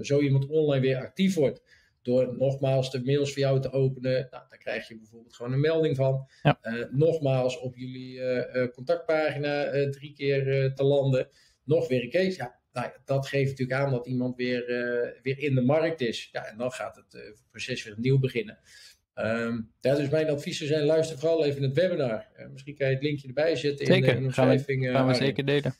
zo 0.00 0.20
iemand 0.20 0.46
online 0.46 0.80
weer 0.80 0.96
actief 0.96 1.34
wordt, 1.34 1.62
door 2.02 2.36
nogmaals 2.36 2.90
de 2.90 3.04
mails 3.04 3.32
voor 3.32 3.42
jou 3.42 3.60
te 3.60 3.70
openen, 3.70 4.28
nou, 4.30 4.44
dan 4.48 4.58
krijg 4.58 4.88
je 4.88 4.96
bijvoorbeeld 4.96 5.34
gewoon 5.34 5.52
een 5.52 5.60
melding 5.60 5.96
van. 5.96 6.28
Ja. 6.42 6.58
nogmaals 6.90 7.58
op 7.58 7.76
jullie 7.76 8.20
contactpagina 8.70 9.70
drie 9.90 10.12
keer 10.12 10.72
te 10.74 10.84
landen, 10.84 11.28
nog 11.64 11.88
weer 11.88 12.02
een 12.02 12.10
case. 12.10 12.36
Ja, 12.36 12.60
nou, 12.76 12.90
dat 13.04 13.26
geeft 13.26 13.50
natuurlijk 13.50 13.80
aan 13.80 13.90
dat 13.90 14.06
iemand 14.06 14.36
weer, 14.36 14.68
uh, 14.68 15.10
weer 15.22 15.38
in 15.38 15.54
de 15.54 15.60
markt 15.60 16.00
is. 16.00 16.28
Ja, 16.32 16.46
en 16.46 16.58
dan 16.58 16.72
gaat 16.72 16.96
het 16.96 17.14
uh, 17.14 17.22
proces 17.50 17.84
weer 17.84 17.92
opnieuw 17.92 18.18
beginnen. 18.18 18.58
Um, 19.14 19.72
ja, 19.80 19.94
dus 19.94 20.08
mijn 20.08 20.28
adviezen 20.28 20.66
zijn, 20.66 20.84
luister 20.84 21.18
vooral 21.18 21.44
even 21.44 21.56
in 21.56 21.68
het 21.68 21.74
webinar. 21.74 22.28
Uh, 22.38 22.46
misschien 22.48 22.76
kan 22.76 22.88
je 22.88 22.94
het 22.94 23.02
linkje 23.02 23.28
erbij 23.28 23.56
zetten 23.56 23.86
zeker. 23.86 24.08
in 24.08 24.18
de 24.18 24.24
omschrijving. 24.24 24.82
Gaan 24.82 24.92
we, 24.92 24.98
gaan 24.98 25.06
we 25.06 25.14
zeker 25.14 25.44
delen. 25.44 25.74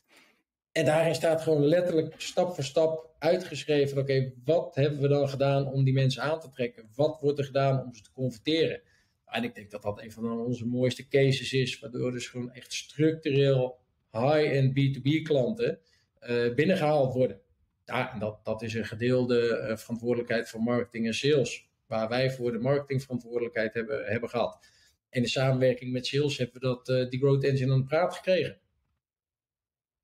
En 0.73 0.85
daarin 0.85 1.15
staat 1.15 1.43
gewoon 1.43 1.65
letterlijk 1.65 2.15
stap 2.17 2.55
voor 2.55 2.65
stap 2.65 3.15
uitgeschreven. 3.19 3.99
Oké, 3.99 4.33
wat 4.45 4.75
hebben 4.75 5.01
we 5.01 5.09
dan 5.09 5.29
gedaan 5.29 5.67
om 5.67 5.85
die 5.85 5.95
mensen 5.95 6.23
aan 6.23 6.41
te 6.41 6.51
trekken? 6.51 6.89
Wat 6.95 7.21
wordt 7.21 7.39
er 7.39 7.45
gedaan 7.45 7.85
om 7.85 7.95
ze 7.95 8.03
te 8.03 8.13
converteren? 8.13 8.81
En 9.27 9.45
ik 9.45 9.55
denk 9.55 9.71
dat 9.71 9.83
dat 9.83 10.03
een 10.03 10.13
van 10.13 10.41
onze 10.41 10.67
mooiste 10.67 11.09
cases 11.09 11.53
is. 11.53 11.79
Waardoor 11.79 12.13
dus 12.13 12.29
gewoon 12.29 12.53
echt 12.53 12.73
structureel 12.73 13.79
high-end 14.11 14.71
B2B 14.71 15.23
klanten 15.23 15.79
binnengehaald 16.55 17.15
worden. 17.15 17.41
Ja, 17.85 18.13
en 18.13 18.19
dat, 18.19 18.45
dat 18.45 18.63
is 18.63 18.75
een 18.75 18.85
gedeelde 18.85 19.67
uh, 19.71 19.77
verantwoordelijkheid 19.77 20.49
voor 20.49 20.63
marketing 20.63 21.07
en 21.07 21.15
sales, 21.15 21.69
waar 21.87 22.09
wij 22.09 22.31
voor 22.31 22.53
de 22.53 22.59
marketingverantwoordelijkheid 22.59 23.75
hebben, 23.75 24.05
hebben 24.05 24.29
gehad. 24.29 24.59
En 25.11 25.23
in 25.23 25.29
samenwerking 25.29 25.93
met 25.93 26.07
sales 26.07 26.39
hebben 26.39 26.61
we 26.61 26.67
dat, 26.67 26.89
uh, 26.89 27.11
die 27.11 27.19
Growth 27.19 27.45
Engine 27.45 27.73
aan 27.73 27.79
de 27.79 27.85
praat 27.85 28.15
gekregen. 28.15 28.59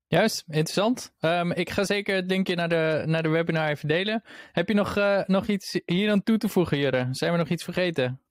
Juist, 0.07 0.43
interessant. 0.47 1.13
Um, 1.19 1.51
ik 1.51 1.69
ga 1.69 1.83
zeker 1.83 2.15
het 2.15 2.29
linkje 2.29 2.55
naar 2.55 2.69
de, 2.69 3.03
naar 3.05 3.23
de 3.23 3.29
webinar 3.29 3.69
even 3.69 3.87
delen. 3.87 4.23
Heb 4.51 4.67
je 4.67 4.73
nog, 4.73 4.97
uh, 4.97 5.23
nog 5.25 5.47
iets 5.47 5.79
hier 5.85 6.11
aan 6.11 6.23
toe 6.23 6.37
te 6.37 6.49
voegen, 6.49 6.77
Jurre? 6.77 7.07
Zijn 7.11 7.31
we 7.31 7.37
nog 7.37 7.49
iets 7.49 7.63
vergeten? 7.63 8.21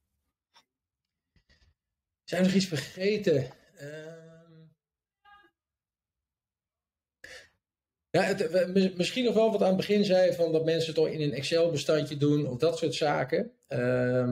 Zijn 2.24 2.40
we 2.40 2.46
nog 2.46 2.56
iets 2.56 2.66
vergeten? 2.66 3.50
Uh... 3.80 4.21
Ja, 8.12 8.36
misschien 8.96 9.24
nog 9.24 9.34
wel 9.34 9.52
wat 9.52 9.60
aan 9.60 9.66
het 9.66 9.76
begin 9.76 10.04
zei 10.04 10.32
van 10.32 10.52
dat 10.52 10.64
mensen 10.64 10.86
het 10.86 10.94
toch 10.94 11.08
in 11.08 11.20
een 11.20 11.32
Excel-bestandje 11.32 12.16
doen 12.16 12.46
of 12.46 12.58
dat 12.58 12.78
soort 12.78 12.94
zaken. 12.94 13.52
Uh, 13.68 14.30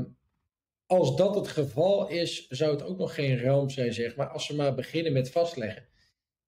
als 0.86 1.16
dat 1.16 1.34
het 1.34 1.48
geval 1.48 2.08
is, 2.08 2.48
zou 2.48 2.70
het 2.72 2.82
ook 2.82 2.98
nog 2.98 3.14
geen 3.14 3.42
ramp 3.42 3.70
zijn, 3.70 3.92
zeg 3.92 4.16
maar, 4.16 4.28
als 4.28 4.46
ze 4.46 4.54
maar 4.54 4.74
beginnen 4.74 5.12
met 5.12 5.30
vastleggen. 5.30 5.88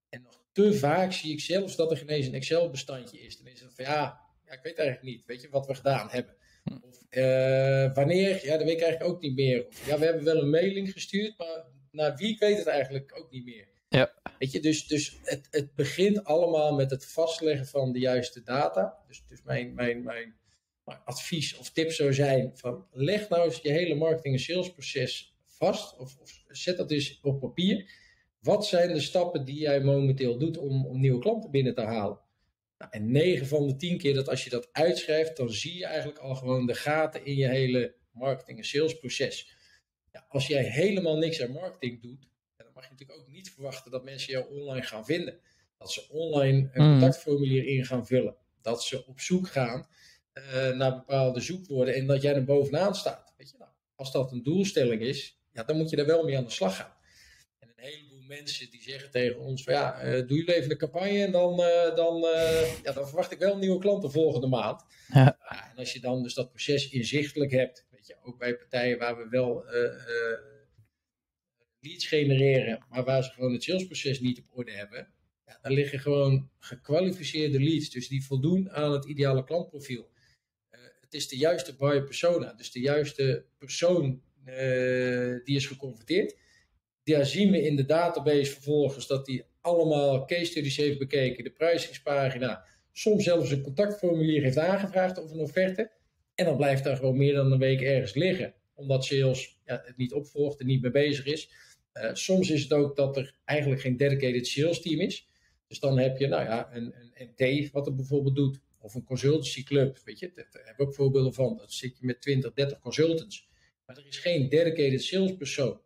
En 0.09 0.21
nog 0.21 0.43
te 0.51 0.73
vaak 0.73 1.11
zie 1.11 1.31
ik 1.31 1.39
zelfs 1.39 1.75
dat 1.75 1.91
er 1.91 2.01
ineens 2.01 2.27
een 2.27 2.33
Excel-bestandje 2.33 3.19
is. 3.19 3.37
Dan 3.37 3.47
is 3.47 3.61
het 3.61 3.73
van 3.73 3.85
ja, 3.85 4.19
ja, 4.45 4.53
ik 4.53 4.63
weet 4.63 4.77
eigenlijk 4.77 5.07
niet, 5.07 5.25
weet 5.25 5.41
je, 5.41 5.49
wat 5.49 5.67
we 5.67 5.75
gedaan 5.75 6.09
hebben. 6.09 6.35
Of 6.81 7.03
uh, 7.09 7.93
wanneer, 7.93 8.45
ja, 8.45 8.57
dat 8.57 8.65
weet 8.65 8.77
ik 8.77 8.81
eigenlijk 8.81 9.11
ook 9.13 9.21
niet 9.21 9.35
meer. 9.35 9.67
Of, 9.67 9.87
ja, 9.87 9.99
we 9.99 10.05
hebben 10.05 10.23
wel 10.23 10.41
een 10.41 10.49
mailing 10.49 10.91
gestuurd, 10.91 11.37
maar 11.37 11.65
naar 11.91 12.15
wie, 12.15 12.33
ik 12.33 12.39
weet 12.39 12.57
het 12.57 12.67
eigenlijk 12.67 13.19
ook 13.19 13.31
niet 13.31 13.45
meer. 13.45 13.67
Ja. 13.93 14.13
Weet 14.39 14.51
je, 14.51 14.59
dus, 14.59 14.87
dus 14.87 15.19
het, 15.23 15.47
het 15.51 15.75
begint 15.75 16.23
allemaal 16.23 16.75
met 16.75 16.89
het 16.89 17.05
vastleggen 17.05 17.67
van 17.67 17.91
de 17.91 17.99
juiste 17.99 18.43
data. 18.43 18.97
Dus, 19.07 19.23
dus 19.27 19.43
mijn, 19.43 19.73
mijn, 19.73 20.03
mijn, 20.03 20.35
advies 21.05 21.57
of 21.57 21.71
tip 21.71 21.91
zou 21.91 22.13
zijn: 22.13 22.51
van 22.53 22.85
leg 22.91 23.29
nou 23.29 23.43
eens 23.45 23.59
je 23.61 23.71
hele 23.71 23.95
marketing- 23.95 24.35
en 24.35 24.41
salesproces 24.41 25.35
vast. 25.45 25.97
Of, 25.97 26.17
of 26.19 26.43
zet 26.47 26.77
dat 26.77 26.91
eens 26.91 27.19
op 27.21 27.39
papier. 27.39 27.91
Wat 28.39 28.65
zijn 28.65 28.93
de 28.93 28.99
stappen 28.99 29.45
die 29.45 29.59
jij 29.59 29.81
momenteel 29.81 30.37
doet 30.37 30.57
om, 30.57 30.85
om 30.85 30.99
nieuwe 30.99 31.19
klanten 31.19 31.51
binnen 31.51 31.75
te 31.75 31.81
halen? 31.81 32.19
Nou, 32.77 32.91
en 32.91 33.11
9 33.11 33.47
van 33.47 33.67
de 33.67 33.75
10 33.75 33.97
keer 33.97 34.13
dat 34.13 34.29
als 34.29 34.43
je 34.43 34.49
dat 34.49 34.69
uitschrijft, 34.71 35.37
dan 35.37 35.49
zie 35.49 35.77
je 35.77 35.85
eigenlijk 35.85 36.19
al 36.19 36.35
gewoon 36.35 36.65
de 36.65 36.75
gaten 36.75 37.25
in 37.25 37.35
je 37.35 37.47
hele 37.47 37.95
marketing- 38.11 38.57
en 38.57 38.65
salesproces. 38.65 39.55
Ja, 40.11 40.25
als 40.27 40.47
jij 40.47 40.63
helemaal 40.63 41.17
niks 41.17 41.41
aan 41.41 41.51
marketing 41.51 42.01
doet, 42.01 42.31
mag 42.83 42.91
je 42.91 43.05
natuurlijk 43.05 43.27
ook 43.27 43.35
niet 43.35 43.51
verwachten 43.51 43.91
dat 43.91 44.03
mensen 44.03 44.33
jou 44.33 44.59
online 44.59 44.85
gaan 44.85 45.05
vinden. 45.05 45.39
Dat 45.77 45.91
ze 45.91 46.09
online 46.09 46.69
een 46.73 46.85
mm. 46.85 46.99
contactformulier 46.99 47.65
in 47.65 47.85
gaan 47.85 48.07
vullen. 48.07 48.35
Dat 48.61 48.83
ze 48.83 49.05
op 49.05 49.19
zoek 49.19 49.47
gaan 49.47 49.87
uh, 50.33 50.69
naar 50.69 50.95
bepaalde 50.95 51.39
zoekwoorden 51.39 51.95
en 51.95 52.07
dat 52.07 52.21
jij 52.21 52.35
er 52.35 52.43
bovenaan 52.43 52.95
staat. 52.95 53.33
Weet 53.37 53.49
je, 53.49 53.57
nou, 53.57 53.71
als 53.95 54.11
dat 54.11 54.31
een 54.31 54.43
doelstelling 54.43 55.01
is, 55.01 55.39
ja, 55.51 55.63
dan 55.63 55.77
moet 55.77 55.89
je 55.89 55.97
er 55.97 56.05
wel 56.05 56.23
mee 56.23 56.37
aan 56.37 56.43
de 56.43 56.49
slag 56.49 56.75
gaan. 56.75 56.93
En 57.59 57.69
een 57.75 57.83
heleboel 57.83 58.21
mensen 58.27 58.71
die 58.71 58.81
zeggen 58.81 59.11
tegen 59.11 59.39
ons: 59.39 59.63
van, 59.63 59.73
ja, 59.73 60.03
uh, 60.03 60.27
doe 60.27 60.37
jullie 60.37 60.55
even 60.55 60.69
de 60.69 60.77
campagne 60.77 61.23
en 61.23 61.31
dan, 61.31 61.57
dan, 61.95 62.19
ja, 62.83 62.91
dan 62.93 63.07
verwacht 63.07 63.31
ik 63.31 63.39
wel 63.39 63.57
nieuwe 63.57 63.79
klanten 63.79 64.11
volgende 64.11 64.47
maand. 64.47 64.83
Ja. 65.13 65.37
en 65.71 65.77
als 65.77 65.93
je 65.93 65.99
dan 65.99 66.23
dus 66.23 66.33
dat 66.33 66.49
proces 66.49 66.89
inzichtelijk 66.89 67.51
hebt, 67.51 67.85
weet 67.91 68.07
je, 68.07 68.15
ook 68.23 68.37
bij 68.37 68.55
partijen 68.55 68.97
waar 68.97 69.17
we 69.17 69.27
wel 69.29 69.65
leads 71.83 72.07
genereren, 72.07 72.85
maar 72.89 73.03
waar 73.03 73.23
ze 73.23 73.31
gewoon 73.31 73.53
het 73.53 73.63
salesproces 73.63 74.19
niet 74.19 74.39
op 74.39 74.57
orde 74.57 74.71
hebben, 74.71 75.07
ja, 75.45 75.59
dan 75.61 75.71
liggen 75.71 75.99
gewoon 75.99 76.49
gekwalificeerde 76.59 77.59
leads, 77.59 77.89
dus 77.89 78.07
die 78.07 78.25
voldoen 78.25 78.71
aan 78.71 78.91
het 78.91 79.05
ideale 79.05 79.43
klantprofiel. 79.43 80.11
het 81.01 81.13
is 81.13 81.27
de 81.27 81.37
juiste 81.37 81.75
buyer 81.75 82.03
persona, 82.03 82.53
dus 82.53 82.71
de 82.71 82.79
juiste 82.79 83.45
persoon 83.57 84.21
die 85.43 85.55
is 85.55 85.67
geconverteerd 85.67 86.35
daar 87.03 87.25
zien 87.25 87.51
we 87.51 87.61
in 87.61 87.75
de 87.75 87.85
database 87.85 88.51
vervolgens 88.51 89.07
dat 89.07 89.27
hij 89.27 89.45
allemaal 89.61 90.25
case 90.25 90.45
studies 90.45 90.77
heeft 90.77 90.99
bekeken, 90.99 91.43
de 91.43 91.51
prijzingspagina, 91.51 92.65
soms 92.91 93.23
zelfs 93.23 93.51
een 93.51 93.61
contactformulier 93.61 94.41
heeft 94.41 94.57
aangevraagd 94.57 95.23
of 95.23 95.31
een 95.31 95.39
offerte. 95.39 95.91
En 96.35 96.45
dan 96.45 96.57
blijft 96.57 96.83
daar 96.83 96.95
gewoon 96.95 97.17
meer 97.17 97.33
dan 97.33 97.51
een 97.51 97.59
week 97.59 97.81
ergens 97.81 98.13
liggen, 98.13 98.53
omdat 98.73 99.05
sales 99.05 99.59
ja, 99.65 99.81
het 99.85 99.97
niet 99.97 100.13
opvolgt 100.13 100.59
en 100.59 100.65
niet 100.65 100.81
mee 100.81 100.91
bezig 100.91 101.25
is. 101.25 101.49
Uh, 101.93 102.13
soms 102.13 102.49
is 102.49 102.63
het 102.63 102.73
ook 102.73 102.95
dat 102.95 103.17
er 103.17 103.35
eigenlijk 103.45 103.81
geen 103.81 103.97
dedicated 103.97 104.47
sales 104.47 104.81
team 104.81 104.99
is. 104.99 105.27
Dus 105.67 105.79
dan 105.79 105.97
heb 105.97 106.17
je 106.17 106.27
nou 106.27 106.43
ja, 106.43 106.69
een, 106.73 106.93
een 107.35 107.69
wat 107.71 107.85
het 107.85 107.95
bijvoorbeeld 107.95 108.35
doet, 108.35 108.59
of 108.79 108.93
een 108.93 109.03
consultancy 109.03 109.63
club. 109.63 109.99
Weet 110.05 110.19
je, 110.19 110.31
daar 110.35 110.65
heb 110.65 110.79
ik 110.79 110.81
ook 110.81 110.93
voorbeelden 110.93 111.33
van. 111.33 111.57
Dan 111.57 111.69
zit 111.69 111.97
je 111.99 112.05
met 112.05 112.21
20, 112.21 112.53
30 112.53 112.79
consultants. 112.79 113.49
Maar 113.85 113.97
er 113.97 114.07
is 114.07 114.17
geen 114.17 114.49
dedicated 114.49 115.03
salespersoon 115.03 115.81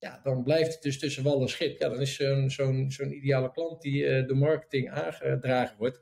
ja, 0.00 0.20
dan 0.22 0.42
blijft 0.42 0.72
het 0.72 0.82
dus 0.82 0.98
tussen 0.98 1.22
wal 1.22 1.40
en 1.40 1.48
schip. 1.48 1.80
Ja, 1.80 1.88
dan 1.88 2.00
is 2.00 2.14
zo'n 2.14 2.50
zo'n 2.50 2.90
zo'n 2.90 3.12
ideale 3.12 3.50
klant 3.50 3.82
die 3.82 4.02
uh, 4.02 4.26
de 4.26 4.34
marketing 4.34 4.90
aangedragen 4.90 5.76
wordt, 5.78 6.00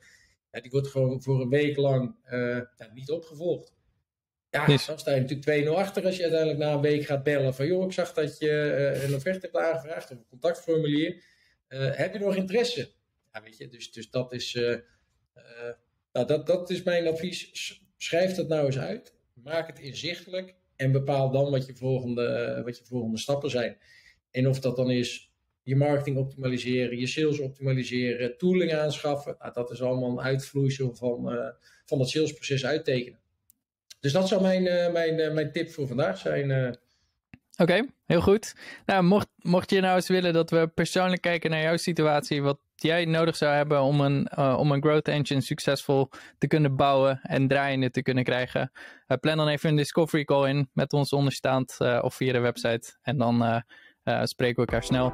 ja, 0.51 0.61
die 0.61 0.71
wordt 0.71 0.89
gewoon 0.89 1.23
voor 1.23 1.41
een 1.41 1.49
week 1.49 1.77
lang 1.77 2.17
uh, 2.31 2.57
ja, 2.77 2.91
niet 2.95 3.11
opgevolgd. 3.11 3.77
Ja, 4.51 4.67
dan 4.67 4.79
sta 4.79 5.15
je 5.15 5.21
natuurlijk 5.21 5.67
2-0 5.67 5.69
achter 5.69 6.05
als 6.05 6.17
je 6.17 6.23
uiteindelijk 6.23 6.61
na 6.61 6.73
een 6.73 6.81
week 6.81 7.05
gaat 7.05 7.23
bellen 7.23 7.55
van 7.55 7.67
joh, 7.67 7.85
ik 7.85 7.93
zag 7.93 8.13
dat 8.13 8.39
je 8.39 8.47
uh, 8.47 9.09
een 9.09 9.15
offerte 9.15 9.49
hebt 9.51 9.57
aangevraagd 9.57 10.11
of 10.11 10.17
een 10.19 10.27
contactformulier. 10.29 11.23
heb 11.69 12.13
je 12.13 12.19
nog 12.19 12.35
interesse? 12.37 12.91
Ja, 13.33 13.43
weet 13.43 13.57
je, 13.57 13.69
dus, 13.69 13.93
dus 13.93 14.11
dat 14.11 14.33
is, 14.33 14.59
nou, 16.13 16.27
dat, 16.27 16.47
dat 16.47 16.71
is 16.71 16.83
mijn 16.83 17.07
advies. 17.07 17.51
Schrijf 17.97 18.35
dat 18.35 18.49
nou 18.49 18.67
eens 18.67 18.79
uit. 18.79 19.15
Maak 19.35 19.67
het 19.67 19.79
inzichtelijk. 19.79 20.55
En 20.77 20.93
bepaal 20.93 21.31
dan 21.31 21.51
wat 21.51 21.67
je 21.67 21.77
volgende, 21.77 22.25
eh, 22.27 22.65
wat 22.65 22.79
je 22.79 22.85
volgende 22.85 23.19
stappen 23.19 23.51
zijn. 23.51 23.79
En 24.31 24.49
of 24.49 24.61
dat 24.61 24.77
dan 24.77 24.91
is 24.91 25.33
je 25.63 25.77
marketing 25.77 26.17
optimaliseren, 26.17 26.99
je 26.99 27.07
sales 27.07 27.39
optimaliseren, 27.39 28.39
tooling 28.39 28.75
aanschaffen. 28.75 29.37
Nou, 29.39 29.53
dat 29.53 29.71
is 29.71 29.83
allemaal 29.83 30.11
een 30.11 30.21
uitvloeisel 30.21 30.95
van, 30.95 31.53
van 31.85 31.99
het 31.99 32.09
salesproces 32.09 32.67
uittekenen. 32.67 33.21
Dus 34.01 34.13
dat 34.13 34.29
zou 34.29 34.43
mijn, 34.43 34.63
uh, 34.63 34.93
mijn, 34.93 35.35
mijn 35.35 35.53
tip 35.53 35.71
voor 35.71 35.87
vandaag 35.87 36.19
zijn. 36.19 36.77
Oké, 37.57 37.87
heel 38.07 38.21
goed. 38.21 38.55
Nou, 38.87 39.03
mocht, 39.03 39.29
mocht 39.37 39.71
je 39.71 39.81
nou 39.81 39.97
eens 39.97 40.09
willen 40.09 40.33
dat 40.33 40.51
we 40.51 40.71
persoonlijk 40.75 41.23
kijken 41.23 41.51
naar 41.51 41.63
jouw 41.63 41.77
situatie, 41.77 42.43
wat 42.43 42.59
jij 42.75 43.05
nodig 43.05 43.37
zou 43.37 43.55
hebben 43.55 43.81
om 43.81 44.01
een, 44.01 44.29
uh, 44.39 44.57
om 44.59 44.73
een 44.73 44.83
growth 44.83 45.09
engine 45.09 45.41
succesvol 45.41 46.09
te 46.39 46.47
kunnen 46.47 46.77
bouwen 46.77 47.21
en 47.23 47.49
draaiende 47.49 47.91
te 47.91 48.03
kunnen 48.03 48.25
krijgen, 48.25 48.71
uh, 49.09 49.17
plan 49.21 49.37
dan 49.37 49.49
even 49.49 49.71
een 49.71 49.77
discovery 49.77 50.25
call 50.25 50.49
in 50.49 50.71
met 50.73 50.93
ons 50.93 51.13
onderstaand 51.13 51.77
uh, 51.79 51.99
of 52.03 52.15
via 52.15 52.33
de 52.33 52.39
website. 52.39 52.97
En 53.03 53.19
dan 53.19 53.65
spreken 54.23 54.55
we 54.55 54.61
elkaar 54.61 54.85
snel. 54.85 55.13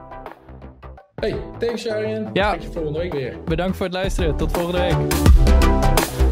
Hey, 1.15 1.41
thanks 1.59 1.89
Arjen. 1.89 2.31
Ja. 2.33 2.57
Tot 2.57 2.73
volgende 2.73 2.99
week 2.99 3.13
weer. 3.13 3.43
Bedankt 3.45 3.77
voor 3.77 3.87
het 3.87 3.95
luisteren. 3.95 4.37
Tot 4.37 4.53
volgende 4.53 4.81
week. 4.81 6.24